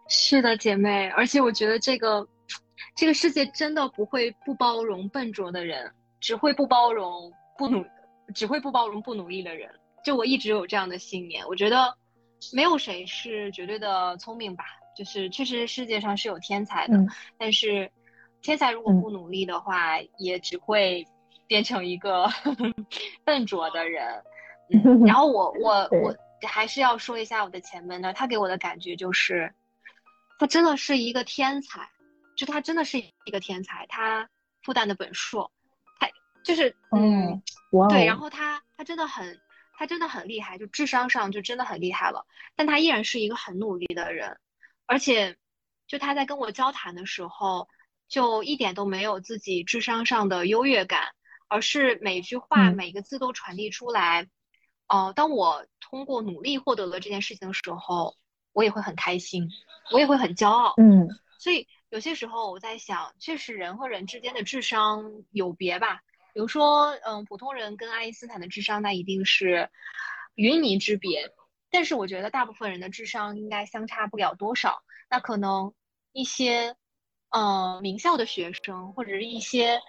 [0.07, 2.27] 是的，姐妹，而且我觉得这个
[2.95, 7.83] 这个世界真的不会不包容笨拙的人，只会不包容不努，
[8.33, 9.69] 只会不包容不努力的人。
[10.03, 11.93] 就我一直有这样的信念，我觉得
[12.53, 14.63] 没有谁是绝对的聪明吧。
[14.99, 16.97] 就是确实世界上是有天才的，
[17.37, 17.89] 但是
[18.41, 21.07] 天才如果不努力的话，也只会
[21.47, 22.27] 变成一个
[23.23, 24.21] 笨拙的人。
[25.07, 26.13] 然后我 我我
[26.45, 29.55] 还是要说一下我的前门的，他给我的感觉就是，
[30.37, 31.89] 他真的是一个天才，
[32.35, 34.27] 就他真的是一个天才，他
[34.63, 35.49] 复旦的本硕，
[35.97, 36.09] 他
[36.43, 37.41] 就是嗯，
[37.87, 39.39] 对，然后他他真的很
[39.77, 42.25] 他真的很厉害，就智商上就真的很厉害了，
[42.57, 44.37] 但他依然是一个很努力的人。
[44.89, 45.37] 而且，
[45.85, 47.67] 就他在跟我交谈的时候，
[48.07, 51.09] 就一点都没有自己智商上的优越感，
[51.47, 54.27] 而是每句话每个字都传递出来。
[54.87, 58.17] 哦，当我通过努力获得了这件事情的时候，
[58.51, 59.47] 我也会很开心，
[59.91, 60.73] 我也会很骄傲。
[60.77, 66.01] 嗯，所以有些时候我在想，确实人和人之间的智商有别吧。
[66.33, 69.69] 比如说，嗯，普通人跟爱因斯坦的智商那一定是
[70.33, 71.31] 云泥之别。
[71.71, 74.81] 但是我觉得大部分人的智商应该相差不了多少。
[75.09, 75.73] 那可能
[76.11, 76.75] 一些，
[77.29, 79.79] 呃，名校的学生或者是一些，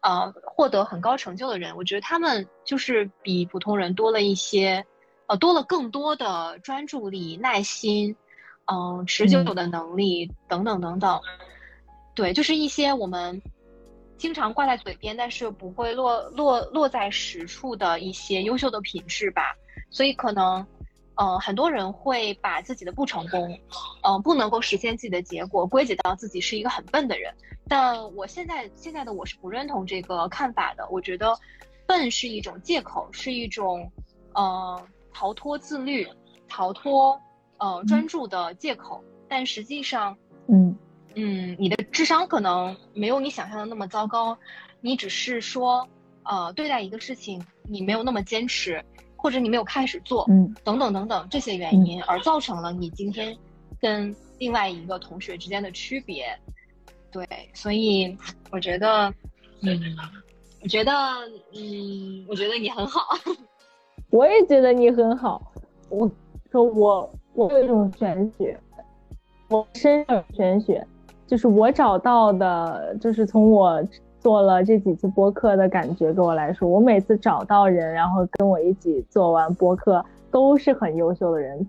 [0.00, 4.84] 呃，获得很高成就的人，我觉得他们就是比普通人多了一些，
[5.26, 8.16] 呃，多了更多的专注力、耐心，
[8.66, 11.20] 嗯，持久的能力等等等等。
[12.14, 13.42] 对，就是一些我们
[14.16, 19.54] 经常挂在嘴边，但是不会落落落在实处的一些优秀的品质吧。
[19.90, 20.66] 所以可能。
[21.16, 23.58] 嗯，很多人会把自己的不成功，
[24.02, 27.32] 嗯，不能够实现自己的结果，归结到自己是一个很笨的人。
[27.68, 30.86] 但我现在现在的我是不认同这个看法的。
[30.90, 31.34] 我觉得，
[31.86, 33.90] 笨是一种借口，是一种，
[34.34, 36.06] 呃，逃脱自律、
[36.48, 37.20] 逃脱
[37.58, 39.02] 呃专注的借口。
[39.28, 40.16] 但实际上，
[40.48, 40.76] 嗯
[41.14, 44.36] 嗯，你的智商可能没有你想象的那么糟糕，
[44.80, 45.88] 你只是说，
[46.24, 48.84] 呃，对待一个事情你没有那么坚持。
[49.24, 53.34] 或者你没有开始做，嗯，等等等等这些原因，而造成了你今天
[53.80, 56.26] 跟另外一个同学之间的区别。
[57.10, 58.14] 对，所以
[58.50, 59.08] 我觉得，
[59.62, 59.80] 嗯，
[60.62, 60.92] 我觉得，
[61.54, 63.00] 嗯，我觉得你很好。
[64.12, 65.50] 我也觉得你很好。
[65.88, 66.10] 我
[66.52, 68.60] 说我我有一种玄学，
[69.48, 70.86] 我身上有玄学，
[71.26, 73.82] 就是我找到的，就是从我。
[74.24, 81.68] 做了这几次播客的感觉，对我来说，我每次找到人，然后跟我一起做完播客，都是很优秀的人。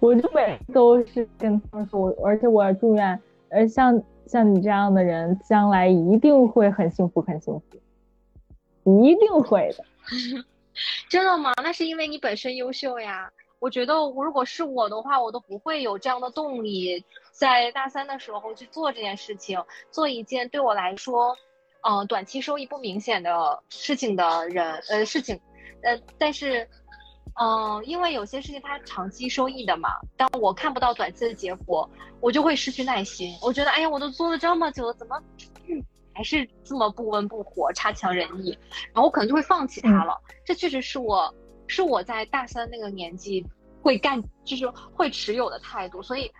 [0.00, 3.20] 我就每次都是跟他们说，我而且我祝愿，
[3.50, 7.62] 呃，像像你这样的人，将来一定会很幸福，很幸福。
[9.02, 9.84] 一定会的。
[11.10, 11.52] 真的吗？
[11.62, 13.30] 那是因为你本身优秀呀。
[13.58, 21.36] 我觉得，如果是我的话，我都不会有这样的动力，在大三的时候去做这件事情，做一件对我来说，
[21.82, 25.38] 嗯，短期收益不明显的事情的人，呃，事情，
[25.82, 26.68] 呃，但是，
[27.40, 31.88] 嗯，因为有些事情它长期收益的嘛，当我看不到短期的结果，
[32.20, 33.36] 我就会失去耐心。
[33.42, 35.20] 我觉得，哎呀，我都做了这么久了，怎么
[36.14, 38.56] 还是这么不温不火、差强人意？
[38.92, 40.20] 然后我可能就会放弃它了。
[40.44, 41.32] 这确实是我。
[41.68, 43.42] 是我在大三那个年纪
[43.80, 46.30] 会干，就是会持有的态度，所以，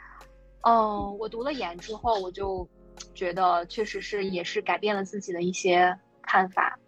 [0.60, 2.68] 嗯，我读了研之后，我就
[3.14, 6.78] 觉得确实是也是改变了自己的一些看法，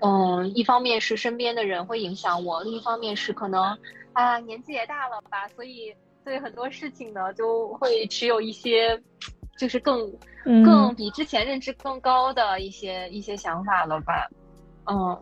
[0.00, 3.76] 嗯，一方面是身边的人会影响我，另一方面是可能
[4.12, 5.94] 啊年纪也大了吧，所以
[6.24, 9.00] 对很多事情呢就会持有一些
[9.58, 10.10] 就是更
[10.64, 14.28] 更比之前认知更高的一些一些想法了吧，
[14.86, 15.18] 嗯，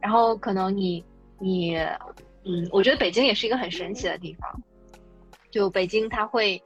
[0.00, 1.04] 然后可能你。
[1.44, 1.74] 你，
[2.44, 4.48] 嗯，我觉得北京也是一个很神奇的地方。
[5.50, 6.62] 就北京，它会，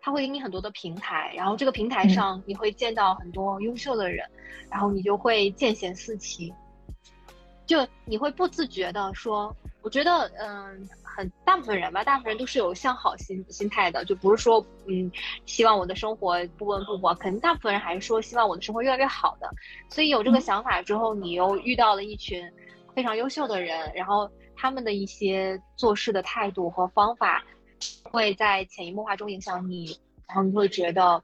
[0.00, 4.26] 它会给你很多的平台，然后这个平台上你会见到很多优秀的人，
[4.70, 6.52] 然后你就会见贤思齐。
[7.66, 15.10] 就你会不自觉的说，我觉得，嗯，很大部分人吧，大部分人都是有向好心心态的，就不是说，嗯，
[15.46, 19.48] 希望我的生活不温不火，肯定大部分人还是说希望我的生活越来越好的。
[19.88, 22.50] 所以有这个想法之后，你又遇到了一群。
[22.92, 27.42] 非常优秀的人，然后他们的一些做事的态度和方法，
[28.10, 29.98] 会在潜移默化中影响你，
[30.28, 31.22] 然后你会觉得，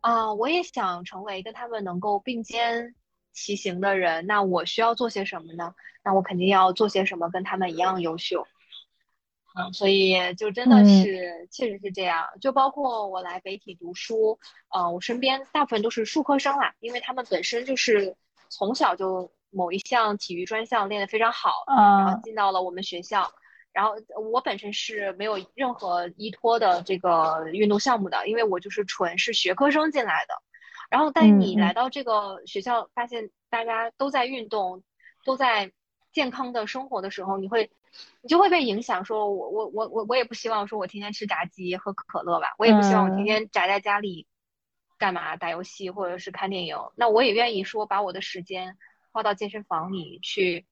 [0.00, 2.94] 啊，我也想成为跟他们能够并肩
[3.32, 5.74] 骑行的人，那我需要做些什么呢？
[6.02, 8.46] 那我肯定要做些什么跟他们一样优秀。
[9.56, 14.38] 嗯，所以就真的是确实是这样，就包括我来北体读书，
[14.68, 18.16] 呃，我身边大部分都是术科生啦，因为他们本身就是
[18.48, 19.30] 从小就。
[19.56, 23.30] 某一项体育专项练得非常好，然后进到了我们学校。
[23.74, 23.94] 然后
[24.32, 30.34] 我本身是没有任何依托的这个运动项目的，因为我就是纯是学科生进来的。
[30.88, 34.82] 然后，但你来到这个学校，发现大家都在运动，
[35.24, 35.72] 都在
[36.12, 37.70] 健康的生活的时候，你会，
[38.22, 39.04] 你就会被影响。
[39.04, 44.26] 说我我我我我也不希望说我天天吃炸鸡喝可乐吧，我也不希望我天天宅在家里
[44.96, 46.76] 干嘛打游戏或者是看电影。
[46.94, 48.78] 那我也愿意说把我的时间。
[49.10, 50.66] 花到健身房里去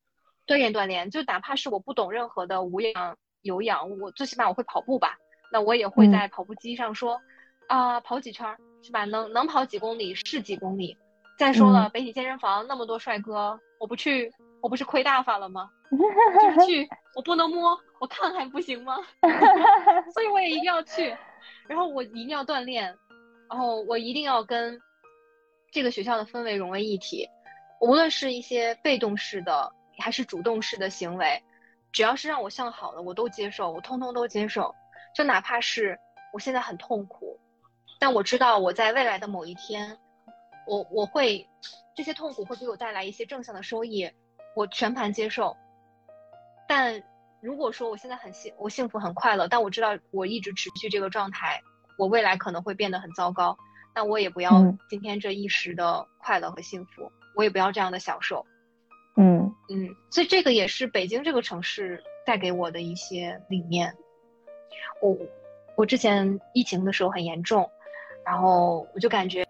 [0.47, 5.16] 锻炼锻炼，就哪怕是我不懂任何的无氧、有氧，我最起码我会跑步吧。
[5.51, 7.20] 那我也会在跑步机上说，
[7.68, 9.05] 啊，跑几圈是吧？
[9.05, 10.97] 能能跑几公里是几公里。
[11.38, 15.70] 再说了，北体健身房那么多帅哥，我不去，我不是亏大发了吗？
[15.90, 18.97] 就是去，我不能摸，我看还不行吗？
[20.14, 21.14] 所以我也一定要去，
[21.68, 22.84] 然后我一定要锻炼，
[23.51, 24.80] 然后我一定要跟
[25.70, 27.28] 这个学校的氛围融为一体。
[27.80, 29.70] 无论是一些被动式的
[30.03, 31.42] 还是主动式的行为，
[31.92, 34.74] 只要是让我向好的，我都接受，我通通都接受。
[35.14, 35.98] 就哪怕是
[36.32, 37.38] 我现在很痛苦，
[38.00, 39.96] 但我知道我在未来的某一天，
[40.66, 41.48] 我我会
[41.94, 44.11] 这些痛苦会给我带来一些正向的收益，
[44.57, 45.57] 我全盘接受。
[46.66, 47.03] 但
[47.40, 51.62] 如果说我现在很幸我幸福很快乐，但我知道我一直持续这个状态，
[51.96, 53.57] 我未来可能会变得很糟糕，
[53.94, 54.50] 那我也不要
[54.88, 57.12] 今天这一时的快乐和幸福。
[57.34, 58.44] 我也不要这样的享受，
[59.16, 63.94] 嗯嗯，所以这个也是北京这个城市带给我的一些理念。
[65.02, 65.16] 我
[65.76, 67.68] 我之前疫情的时候很严重，
[68.24, 69.44] 然后我就感觉，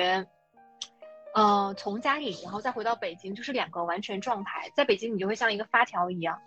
[1.35, 4.71] 呃，从家里然后再回到北京，就是两个完全状态。
[4.75, 6.39] 在北京你就会像一个发条一样，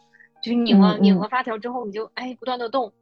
[0.42, 2.94] 就是拧了拧了发条之后，你就哎不断的动。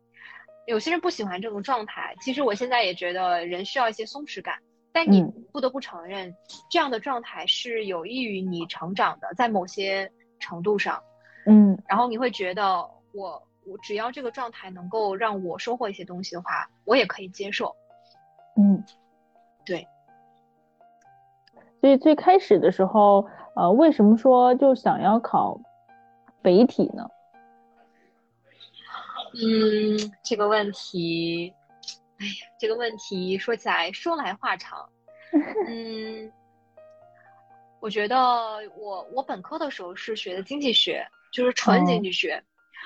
[0.65, 4.59] 有些人不喜欢这种状态，其实我现在也觉得人需要一些松弛感。
[4.93, 6.35] 但你不得不承认，
[6.69, 11.01] 这样的状态是有益于你成长的，在某些程度上，
[11.47, 17.75] 嗯，然后你会觉得，我我只要这个状态能够让我收获一些东西的话，我也可以接受，
[18.55, 18.83] 嗯，
[19.65, 19.87] 对。
[21.81, 25.59] 所以最开始的时候，呃，为什么说就想要考
[26.41, 27.09] 北体呢？
[29.33, 31.51] 嗯，这个问题。
[32.23, 34.89] 哎呀，这个问题说起来说来话长。
[35.67, 36.31] 嗯，
[37.81, 38.17] 我觉得
[38.77, 42.41] 我我本科的时候是学的经济学，就是纯经济学。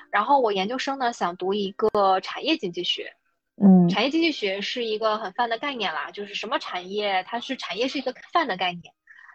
[0.09, 3.13] 然后我研究生呢想读一个产业经济学。
[3.61, 8.91] 嗯，产业经济学是一个很泛的概念啦，就是什么产业，它是产业是一个泛的概念。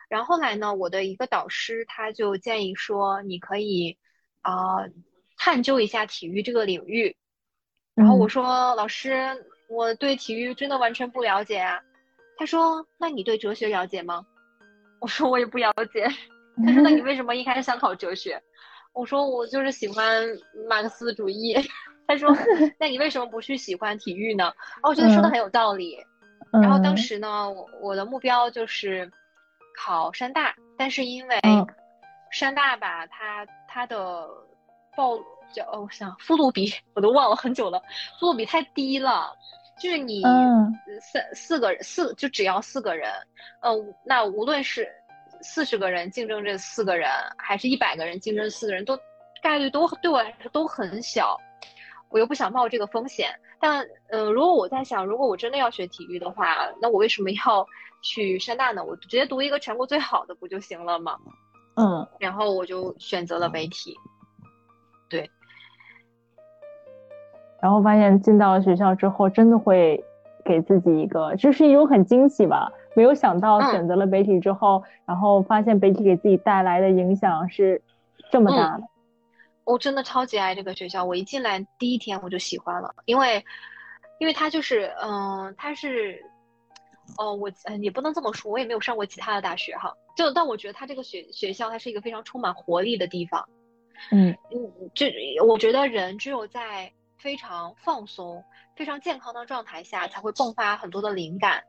[0.09, 3.97] 然后后来呢，我的一个导师他就建议说，你可以
[4.41, 4.53] 啊
[5.37, 7.17] 探究一下体育这个领域。
[7.95, 9.47] 然后我说，老师。
[9.73, 11.81] 我对体育真的完全不了解啊，
[12.37, 14.25] 他说：“那你对哲学了解吗？”
[15.01, 16.07] 我说：“我也不了解。”
[16.65, 18.41] 他说：“那你为什么一开始想考哲学？”
[18.93, 20.27] 我说：“我就是喜欢
[20.69, 21.57] 马克思主义。”
[22.07, 22.29] 他说：
[22.79, 24.53] “那你为什么不去喜欢体育呢？”
[24.85, 25.99] 哦，我觉得说的很有道理。
[26.53, 29.11] 然后当时呢，我我的目标就是
[29.75, 31.41] 考山大，但是因为
[32.31, 34.29] 山大吧，它它的
[34.95, 35.17] 报
[35.55, 37.81] 叫哦，我想复读比我都忘了很久了，
[38.21, 39.33] 复读比太低了。
[39.81, 40.23] 就是你
[41.01, 43.11] 三四个人四就只要四个人，
[43.61, 43.73] 呃，
[44.05, 44.89] 那无论是
[45.41, 48.99] 四十个人竞争这四个人，还是一百个人竞争四个人，都
[49.43, 51.37] 概率都对我来说都很小，
[52.11, 53.29] 我又不想冒这个风险。
[53.59, 57.67] 但呃，如果我在想，如果我真的要学体育的话，那我为什么要
[58.03, 58.85] 去山大呢？
[58.85, 61.17] 我直接读一个全国最好的不就行了吗？
[61.77, 63.97] 嗯，然后我就选择了媒体，
[65.09, 65.31] 对。
[67.63, 70.03] 然后发现进到了学校之后，真的会
[70.45, 72.73] 给自己一个，就是一种很惊喜吧。
[72.97, 77.81] 没有想到选择了北体之后，然后发现北体给自己带来的影响是
[78.33, 78.83] 这么大的。
[79.65, 83.45] 我真的超级爱这个学校，我一进来第一天我就喜欢了，因为，
[84.19, 86.21] 因为它就是，嗯，它是，
[87.17, 87.49] 哦，我
[87.81, 89.95] 也不能这么说，我也没有上过其他的大学哈。
[90.17, 93.49] 就但我觉得它这个学学校，它是一个非常充满活力的地方。
[94.11, 95.07] 嗯嗯，就
[95.47, 96.91] 我觉得人只有在
[97.23, 98.45] 非常放松、
[98.75, 101.63] 非常健康的状态下，才会迸发很多的灵感。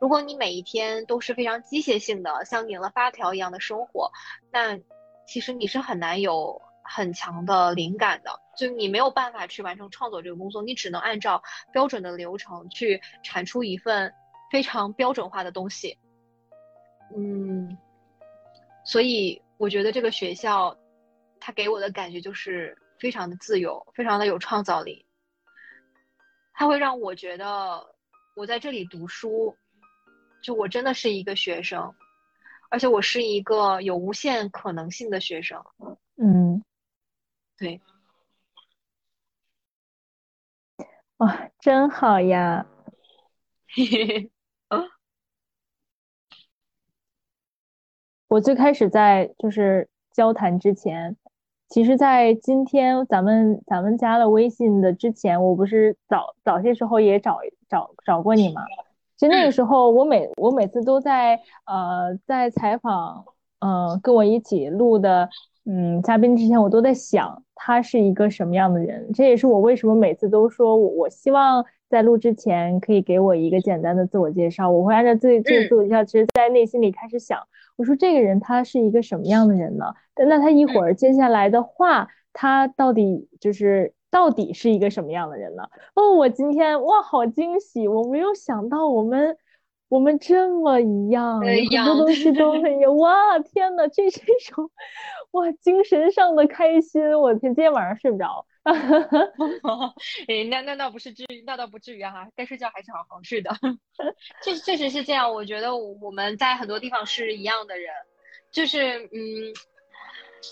[0.00, 4.12] 如果你每一天都是非常机械性的，像拧了发条一样的生活，
[4.52, 4.78] 那
[5.26, 8.30] 其实你是很难有很强的灵感的。
[8.56, 11.42] 就你没有办法去完成创作这个工作，你只能按照
[11.72, 14.14] 标准的流程去产出一份
[14.52, 15.98] 非常标准化的东西。
[17.16, 17.76] 嗯，
[18.84, 20.76] 所以我觉得这个学校，
[21.40, 22.78] 它给我的感觉就是。
[23.00, 25.06] 非常的自由，非常的有创造力。
[26.52, 27.96] 它会让我觉得，
[28.36, 29.56] 我在这里读书，
[30.42, 31.94] 就我真的是一个学生，
[32.68, 35.64] 而且我是一个有无限可能性的学生。
[36.16, 36.62] 嗯，
[37.56, 37.80] 对。
[41.16, 42.66] 哇，真好呀！
[43.68, 44.30] 嘿嘿嘿。
[48.28, 51.16] 我最开始在就是交谈之前。
[51.70, 58.62] 其实，在今天咱们咱们加了微信的之前，我不是早早些时候也找找找过你吗？
[59.16, 63.24] 其实那个时候，我每我每次都在呃在采访
[63.60, 65.28] 嗯跟我一起录的
[65.64, 69.08] 嗯嘉宾之前，我都在想他是一个什么样的人。
[69.12, 74.70] 这也是我为什么每次都说我我希望在录之前可以给我一个简单的自我介绍。
[74.70, 77.38] 我会按照自这个自我介绍，其实在内心里开始想。
[77.76, 79.86] 我说这个人他是一个什么样的人呢？
[80.14, 85.64] 那他一会儿接下来的话，他到底就是到底是一个什么样的人呢？
[85.94, 87.88] 哦，我今天哇，好惊喜！
[87.88, 89.36] 我没有想到我们
[89.88, 93.38] 我们这么一样，很多东西都很有哇！
[93.38, 94.70] 天呐，这是一种
[95.32, 97.18] 哇精神上的开心！
[97.18, 98.44] 我天，今天晚上睡不着。
[98.62, 99.02] 哈哈
[99.62, 99.94] 哈，
[100.28, 103.50] 哎，那那倒不是至于，那倒不至于哈，该睡觉还是好好睡的。
[104.44, 107.90] 确确实是这样，我觉得我们在很多地方是一样的人，
[108.50, 109.54] 就是嗯，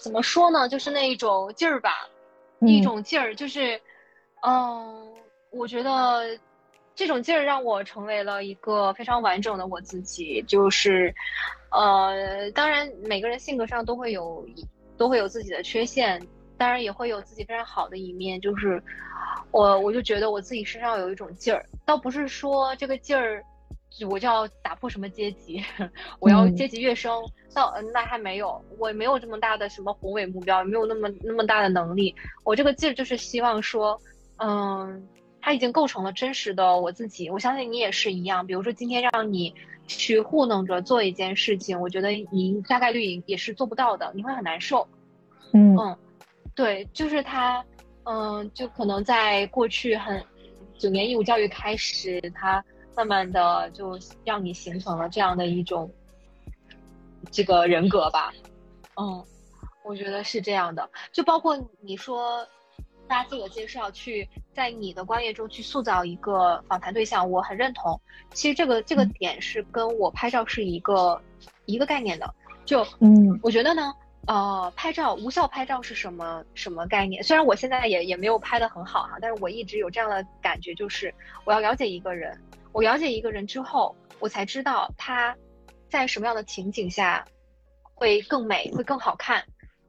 [0.02, 2.08] 怎么说呢，就是那一种劲儿吧，
[2.60, 3.78] 一种劲儿，就是
[4.42, 5.12] 嗯，
[5.50, 6.38] 我觉得
[6.94, 11.14] 这种劲儿让我成为了一个非常完整的我自己，就是
[11.70, 14.48] 呃，当然每个人性格上都会有
[14.96, 16.26] 都会有自己的缺陷。
[16.58, 18.82] 当然也会有自己非常好的一面，就是
[19.52, 23.42] 我我就觉得我自己身上有一种劲儿，倒不是说这个劲儿，
[24.10, 25.62] 我就要打破什么阶级，
[26.18, 27.22] 我要阶级跃升，
[27.54, 34.00] 倒那还没有，我没有这么大的什么宏伟目标，也没有那么那么大的能力，我这个劲儿就是希望说，
[34.38, 35.08] 嗯，
[35.40, 39.54] 他已经构成了真实的我自己，我相信你也是一样，比如说今天让你
[39.86, 44.88] 去糊弄着做一件事情，我觉得你大概率也是做不到的，你会很难受，
[45.52, 45.76] 嗯。
[45.78, 45.96] 嗯。
[46.58, 47.64] 对，就是他，
[48.02, 50.20] 嗯，就可能在过去很
[50.76, 52.64] 九年义务教育开始，他
[52.96, 55.88] 慢慢的就让你形成了这样的一种
[57.30, 58.32] 这个人格吧，
[58.96, 59.24] 嗯，
[59.84, 60.90] 我觉得是这样的。
[61.12, 62.44] 就包括你说
[63.06, 68.00] 大家自我介绍，去在你的观念中去塑造一个访谈对象，我很认同。
[68.32, 71.22] 其实这个这个点是跟我拍照是一个
[71.66, 72.34] 一个概念的。
[72.64, 73.94] 就嗯，我觉得呢。
[74.28, 77.22] 呃，拍照无效拍照是什么什么概念？
[77.22, 81.12] 虽然我现在也也没有拍的很好哈，但是我一直有这样的感觉，就是
[81.46, 82.38] 我要了解一个人，
[82.72, 85.34] 我了解一个人之后，我才知道他
[85.88, 87.24] 在什么样的情景下
[87.94, 89.42] 会更美，会更好看。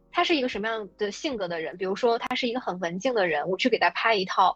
[0.09, 1.75] 他是一个什么样的性格的人？
[1.75, 4.55] 比如说，他是一个很文静的人，我去给他拍一套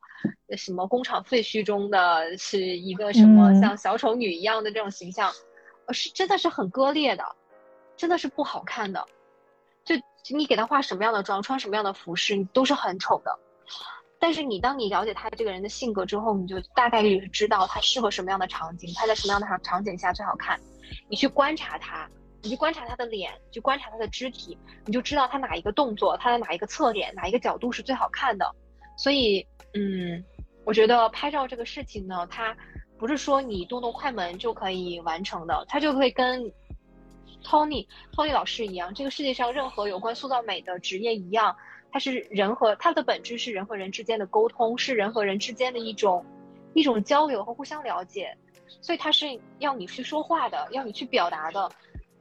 [0.55, 5.29] 什么工厂废墟中的是一个什么像小丑女一样的这种形象，
[5.87, 7.23] 呃，是真的是很割裂的，
[7.97, 9.05] 真的是不好看的。
[10.29, 13.39] 你给他化什么样的妆，穿什么样的服饰，你都是很丑的。
[14.19, 20.57] 但是你当你了解他这个人的性格之后，你就大概率知道他适合什么样的场景，他在什么样的场场景下最好看。
[21.09, 22.09] 你去观察他，
[22.41, 28.49] 你去观察他的脸，去观察他的肢体，你就知道他哪一个动作，他的哪一个侧脸，哪一个角度是最好看的。
[28.95, 30.23] 所以，嗯，
[30.63, 32.55] 我觉得拍照这个事情呢，它
[32.97, 36.49] 不是说你动动快门就可以完成的，它就会跟
[37.43, 41.55] Tony Tony 老师一样，这个世界上任何有关塑造美的职业一样。
[41.91, 46.25] 它是人和它的本质是人和人之间的沟通，是人和人之间的一种
[46.73, 48.35] 一种交流和互相了解，
[48.81, 51.69] 所以它是要你去说话的，要你去表达的。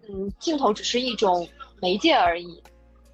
[0.06, 1.48] 嗯，镜头只是一种
[1.80, 2.62] 媒介而已。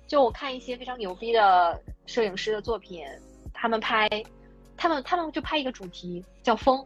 [0.09, 3.05] 就我看一些非常牛逼的摄影师的作品，
[3.53, 4.09] 他们拍，
[4.77, 6.85] 他们他们就拍一个主题叫风，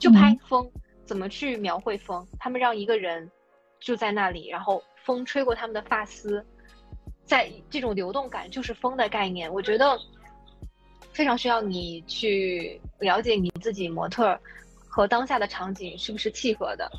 [0.00, 0.68] 就拍风，
[1.04, 2.26] 怎么去描绘风？
[2.40, 3.30] 他们让一个人
[3.84, 6.44] 就在那里，然后风吹过他们的发丝。
[7.24, 9.98] 在这种流动感就是风的概念，我觉得
[11.12, 14.38] 非常需要你去了解你自己模特
[14.86, 16.90] 和当下的场景是不是契合的。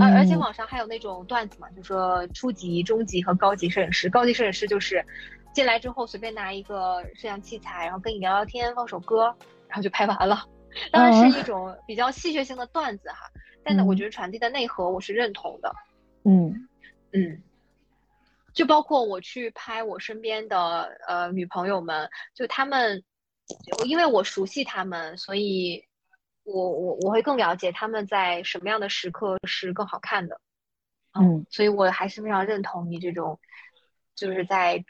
[0.00, 4.08] 而而且网上还有那种段子嘛，就说初级、中级和高级摄影师。
[4.08, 5.04] 高级摄影师就是
[5.52, 9.26] 进来之后随便拿一个摄像器材，然后跟你聊聊天，放首歌，
[9.68, 10.44] 然后就拍完了。
[10.90, 13.30] 当然是一种比较戏谑性的段子哈，
[13.62, 15.70] 但呢，我觉得传递的内核我是认同的。
[16.24, 16.68] 嗯
[17.12, 17.42] 嗯。
[18.52, 23.02] 就包括我去拍我身边的呃女朋友们，就他们，
[23.84, 25.84] 因为我熟悉他们，所以
[26.44, 30.40] 我我我会更了解他们在什么样的时刻是更好看的，
[31.18, 33.40] 嗯，所以我还是非常认同你这种，
[34.14, 34.84] 就是在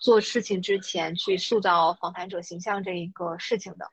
[0.00, 3.90] 做事情之前去塑造访谈者形象这一个事情的。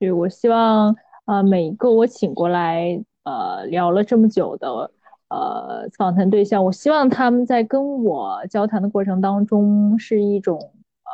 [0.00, 4.90] 对，我希望呃每一个我请过来呃聊了这么久的。
[5.28, 11.10] 呃，访谈对象，我希望他们在跟我交谈的过程当中是一种呃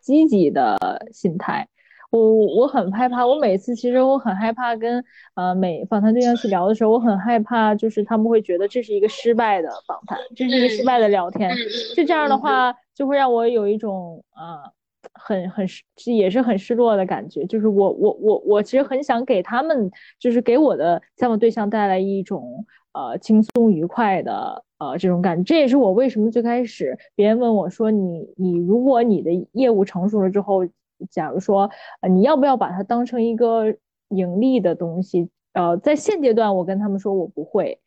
[0.00, 0.76] 积极的
[1.12, 1.66] 心态。
[2.10, 11.50] 我我很害怕，我每次其实我很害怕跟呃每访谈对象去聊的时候，我很害怕就是他们会觉得这是一个失败的访谈，这是一个失败的聊天。
[11.96, 14.70] 就这样的话，就会让我有一种呃
[15.14, 17.44] 很很失也是很失落的感觉。
[17.46, 22.64] 就是我我我我其实很想给他们，就是给我的项目对象带来一种。
[22.92, 30.66] 呃，轻松愉快的呃这种感觉，这也是我为什么最开始别人问我说你你如果你的业务成熟了之后，
[31.08, 31.70] 假如说
[32.00, 33.76] 呃你要不要把它当成一个
[34.08, 35.28] 盈利的东西？
[35.52, 37.78] 呃，在现阶段我跟他们说我不会，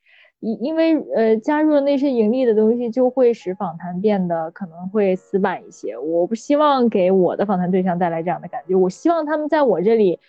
[0.42, 5.98] 因因为呃加入了那些盈利的东西就会使访谈变得可能会死板一些。
[5.98, 10.20] 我不希望给我的访谈对象带来这样的感觉，我希望他们在我这里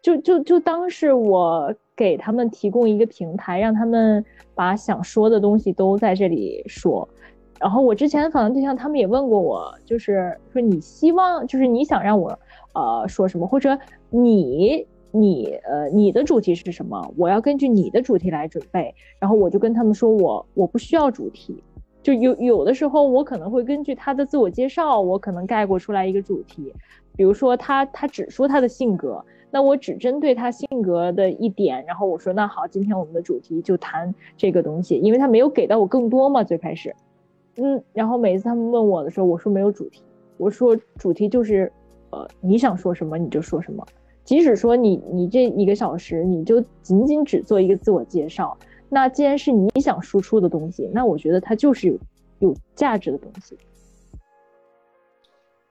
[0.00, 1.74] 就就就当是我。
[1.96, 4.22] 给他们提供一个平台，让他们
[4.54, 7.08] 把想说的东西都在这里说。
[7.58, 12.38] 然后我之前访谈对象，他们也问过我，就是说你希望，就是你想让我
[12.74, 13.78] 呃说什么，或者
[14.10, 14.86] 你
[15.20, 17.12] 你呃你的主题是什么？
[17.16, 18.94] 我要根据你的主题来准备。
[19.18, 21.62] 然后我就跟他们说，我我不需要主题，
[22.02, 26.72] 就有有的时候我可能会根据他的自我介绍，我可能概括出来一个主题。
[27.16, 29.24] 比如说他他只说他的性格。
[29.48, 36.94] 那我只针对他性格的一点，然后我说那好，今天我们的主题就谈这个东西，因为他没有给到我更多嘛，最开始，
[37.56, 40.02] 嗯，然后每次他们问我的时候，我说没有主题，
[40.36, 41.72] 我说主题就是，
[42.10, 43.86] 呃，你想说什么你就说什么，
[44.26, 48.58] 即使说你你这一个小时你就仅仅只做一个自我介绍，
[48.90, 51.98] 那既然是你想输出的东西，那我觉得它就是有
[52.40, 53.56] 有价值的东西。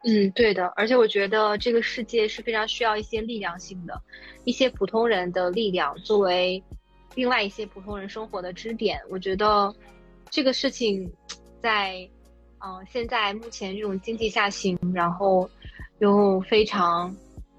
[0.07, 4.01] 嗯，对的，而且我觉得这个世界是非常需要一些力量性的，
[4.43, 6.63] 一些普通人的力量作为
[7.15, 8.99] 另外一些普通人生活的支点。
[9.09, 9.73] 我觉得
[10.29, 11.11] 这个事情
[11.61, 12.07] 在
[12.59, 15.49] 嗯现在目前这种经济下行，然后
[15.97, 17.15] 又非常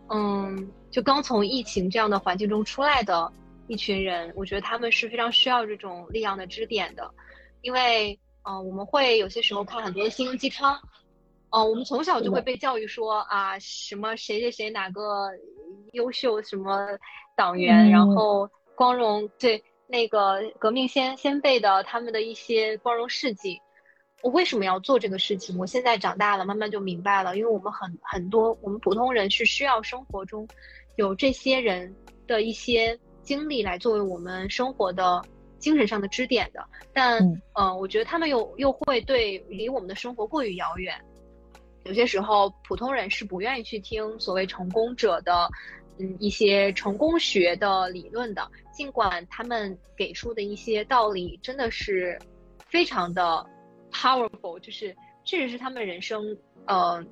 [0.09, 3.31] 嗯就刚从疫情这样的环境中出来的
[3.67, 7.11] 一群人，我觉得他们是非常需要这种力量的支点的，
[7.63, 10.79] 因为嗯我们会有些时候看很多的心灵鸡汤。
[11.51, 15.31] 哦，我们从小就会被教育说啊，什么谁谁谁哪个
[15.93, 16.89] 优秀什么
[17.37, 23.61] 党员，然后光荣对那个革命先先辈的他们的一些光荣事迹。
[24.23, 25.57] 我为什么要做这个事情？
[25.59, 30.49] 我现在长大了，慢慢就明白了，因为我们很很多我们普通人是需要生活中
[30.97, 31.95] 有这些人
[32.27, 35.23] 的一些经历来作为我们生活的
[35.59, 36.65] 精神上的支点的。
[36.93, 37.19] 但
[37.55, 40.95] 嗯，我觉得他们又又会对离我们的生活过于遥远。
[41.85, 45.49] 有些时候，普通人是不愿意去听所谓成功者的，
[45.99, 48.51] 嗯，一些成功学的理论的。
[48.73, 52.19] 尽管他们给出的一些道理真的是
[52.69, 53.47] 非常的
[53.97, 54.95] powerful，就是
[55.25, 56.37] 确实是他们人生
[56.67, 57.03] 呃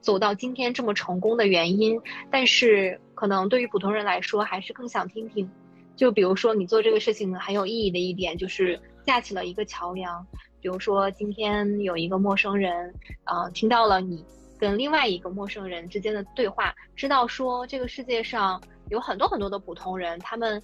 [0.00, 2.00] 走到今天这么成功的原因。
[2.30, 5.50] 但是可能对于普通人来说，还是更想听听。
[5.96, 10.24] 就比如说你做这个事情很有意义的一点，就是架起了一个桥梁。
[10.60, 12.94] 比如说今天有一个陌生人，
[13.24, 14.24] 呃，听到了你
[14.58, 20.62] 跟另外一个陌生人之间的对话，知道说这个世界上有很多很多的普通人，他们。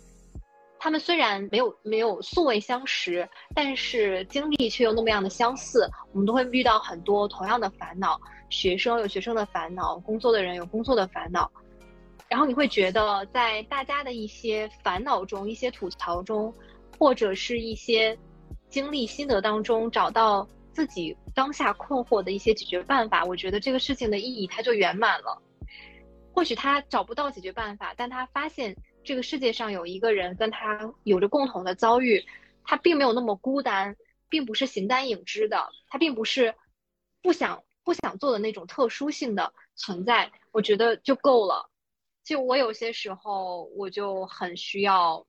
[0.86, 5.90] 他们虽然没有没有素未相识，但是经历却又那么样的相似。
[6.12, 8.16] 我们都会遇到很多同样的烦恼，
[8.50, 11.50] 学生有学生的烦恼，工作的人有工作的烦恼。
[12.28, 16.54] 然后你会觉得，在大家的一些烦恼中、一些吐槽中，
[16.96, 18.16] 或者是一些
[18.68, 23.24] 经历心得当中，找到自己当下困惑的一些解决办法。
[23.24, 25.42] 我觉得这个事情的意义它就圆满了。
[26.32, 28.76] 或许他找不到解决办法，但他发现。
[29.06, 32.26] 这个世界上有一个人跟他有着共同的遭遇，
[32.64, 33.96] 他并没有那么孤单，
[34.28, 36.56] 并不是形单影只的，他并不是
[37.22, 41.70] 不想不想做的那种特殊性的存在，我觉得就够了。
[42.24, 45.24] 就我有些时候我就很需要，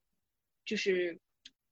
[0.65, 1.19] 就是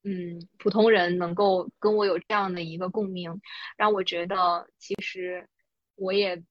[0.04, 3.42] 嗯，普通人能够跟我有这样的一个共鸣，
[3.76, 5.50] 让我觉得其实
[5.96, 6.44] 我也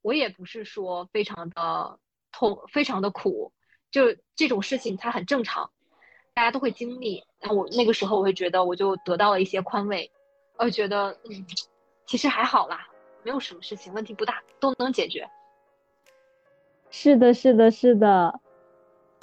[0.00, 2.00] 我也不是说非常的
[2.32, 3.52] 痛，非常的苦。
[3.94, 5.70] 就这种事情，它很正常，
[6.34, 7.22] 大家都会经历。
[7.38, 10.10] 然后我那个时候，我会觉得我就得到了一些宽慰，
[10.58, 11.46] 我觉得嗯，
[12.04, 12.88] 其实还好啦，
[13.22, 15.24] 没有什么事情，问题不大，都能解决。
[16.90, 18.40] 是的，是的，是的。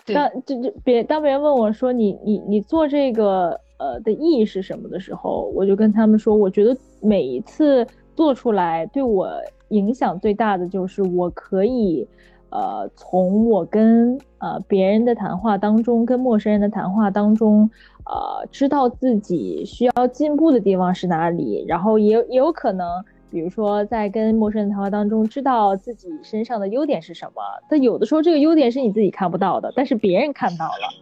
[0.06, 7.86] 当就就别当别人问我说你你你做这个呃的意义是什么的时候，我就跟他们说，我觉得每一次
[8.16, 9.30] 做出来对我
[9.68, 12.08] 影响最大的就是我可以。
[12.52, 17.70] 呃，从我跟呃别人的谈话当中，跟陌生人的谈话当中，
[18.06, 27.42] 呃，知道自己需要进步的地方是哪里，然后也也有可能，比如说在跟陌生人谈话当中，知道自己身上的优点是什么。
[27.70, 30.94] 但有的时候这个优点是你自己看不到的，但是别人看到了。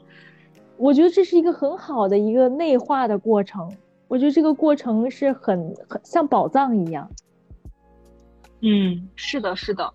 [0.77, 3.69] 我觉得这是一个很好的一个内化的过程。
[4.07, 7.09] 我觉得这个过程是很很像宝藏一样。
[8.61, 9.93] 嗯，是的，是的。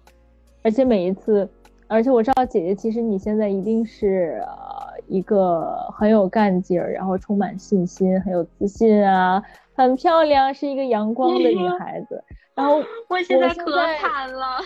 [0.65, 1.47] 而且每一次，
[1.87, 9.43] 而且我知道姐姐其实你现在一定是呃一个很有干劲儿，然后充满信心、很有自信啊，
[9.75, 12.25] 很漂亮，是一个阳光的女 孩子。
[12.55, 14.59] 然后 我现在可惨了，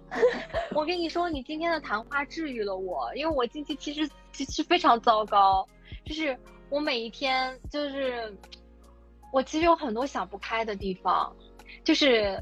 [0.76, 5.66] 我跟你说，你今天的谈话治愈了我，因为我近期其实其实非常糟糕，
[6.04, 6.36] 就是
[6.68, 8.36] 我每一天就是
[9.32, 11.34] 我其实有很多想不开的地方，
[11.82, 12.38] 就是。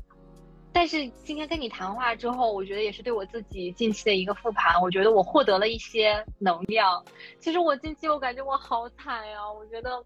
[0.72, 4.80] 但是今天跟你谈话之后，我觉得也是对我自己近期的一个复盘。
[4.80, 7.04] 我觉得我获得了一些能量。
[7.38, 9.40] 其实我近期我感觉我好惨呀！
[9.52, 10.04] 我觉得，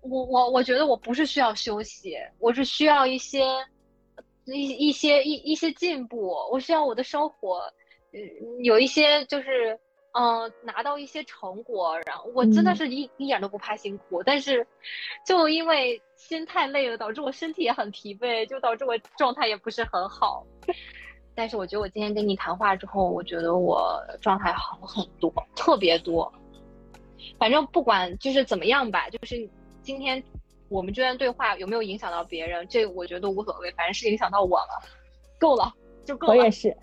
[0.00, 3.44] 我我我觉得我不是需要休息，我是需要一些
[4.44, 6.34] 一一些一一些进步。
[6.50, 7.60] 我需要我的生活，
[8.12, 9.78] 嗯，有一些就是。
[10.14, 14.66] 嗯，拿到一些成果，然后我真的是一一点都不怕辛苦，但是
[15.26, 20.46] 就因为心太累了，导致我身体也很疲惫，就导致我状态也不是很好。
[21.34, 26.32] 但是我觉得我今天跟你谈话之后，我觉得我状态好很多，特别多。
[27.38, 29.48] 反正不管就是怎么样吧，就是
[29.82, 30.22] 今天
[30.68, 34.82] 我们这段对话有没有影响到别人，这我觉得无所谓，反正是影响到我了，
[35.38, 35.72] 够了
[36.04, 36.34] 就够了。
[36.34, 36.76] 我也是。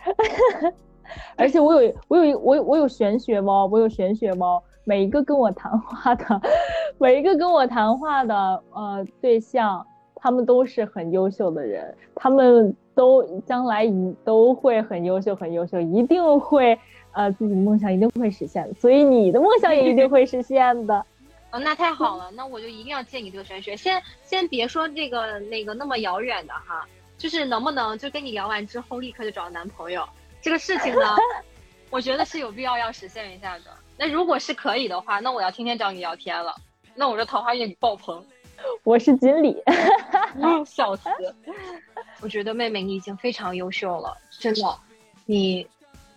[1.37, 4.63] 而且我有我有我我有玄学猫，我有玄学猫。
[4.89, 6.41] 每一个跟我谈话的，
[6.97, 8.35] 每一个跟我谈话的
[8.71, 9.85] 呃对象，
[10.15, 16.75] 他们都是很优秀的人，他们都将来一都会很优秀，很优秀，一定会
[17.11, 18.67] 呃自己的梦想一定会实现。
[18.73, 21.05] 所以你的梦想也一定会实现的。
[21.53, 23.77] 哦，那太好了，那我就一定要借你这个玄学。
[23.77, 26.83] 先先别说这个那个那么遥远的哈，
[27.15, 30.03] 就是能不能就跟你聊完之后立刻就找男朋友？
[30.41, 31.05] 这个事情呢，
[31.91, 33.65] 我觉得是有必要要实现一下的。
[33.99, 36.55] 那如果是可以的话，那我要天天找你聊天了。
[36.95, 38.25] 那我这桃花运爆棚。
[38.85, 39.61] 我是锦鲤，
[40.65, 41.09] 笑死！
[42.21, 44.79] 我觉得妹妹你已经非常优秀了，真的，
[45.25, 45.67] 你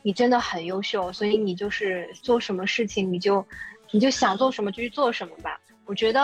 [0.02, 3.44] 你真的很优秀，所以你就是做什么事情你就
[3.90, 5.59] 你就想做什么就去做什么吧。
[5.84, 6.20] 我觉得，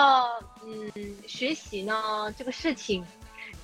[0.64, 0.92] 嗯，
[1.26, 3.04] 学习呢这个事情，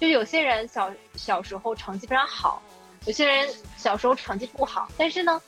[0.00, 2.60] 就是有些人小小时候成绩非常好。
[3.06, 5.40] 有些人小时候成绩不好，但是呢，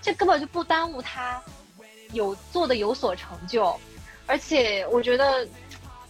[0.00, 1.40] 这根本就不耽误他
[2.12, 3.78] 有做的有所成就。
[4.26, 5.46] 而且我觉得，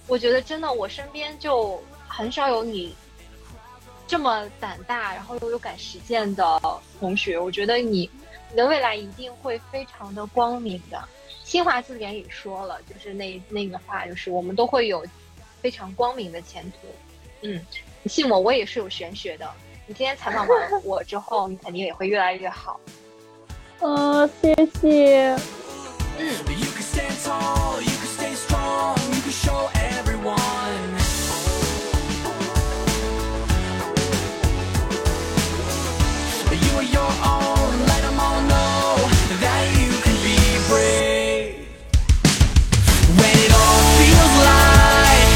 [0.07, 2.95] 我觉得真的，我身边就很少有你
[4.07, 6.61] 这么胆大，然后又有敢实践的
[7.01, 7.39] 同学。
[7.39, 8.09] 我觉得你
[8.51, 11.03] 你的未来一定会非常的光明的。
[11.45, 15.05] 新华字典里说了，就是那那个话，就是我们都会有
[15.61, 16.89] 非常光明的前途。
[17.43, 17.65] 嗯。
[18.05, 19.49] 你信我，我也是有玄学的。
[19.87, 22.81] 你今天采访完我之后，你肯定也会越来越好。
[23.79, 25.37] 嗯，谢谢。
[26.19, 30.37] You can stand tall, you can stay strong, you can show everyone.
[36.53, 38.97] You are your own, let them all know
[39.41, 40.37] that you can be
[40.69, 41.67] brave.
[43.19, 45.33] When it all feels like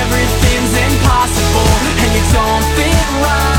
[0.00, 3.51] everything's impossible and don't fit right.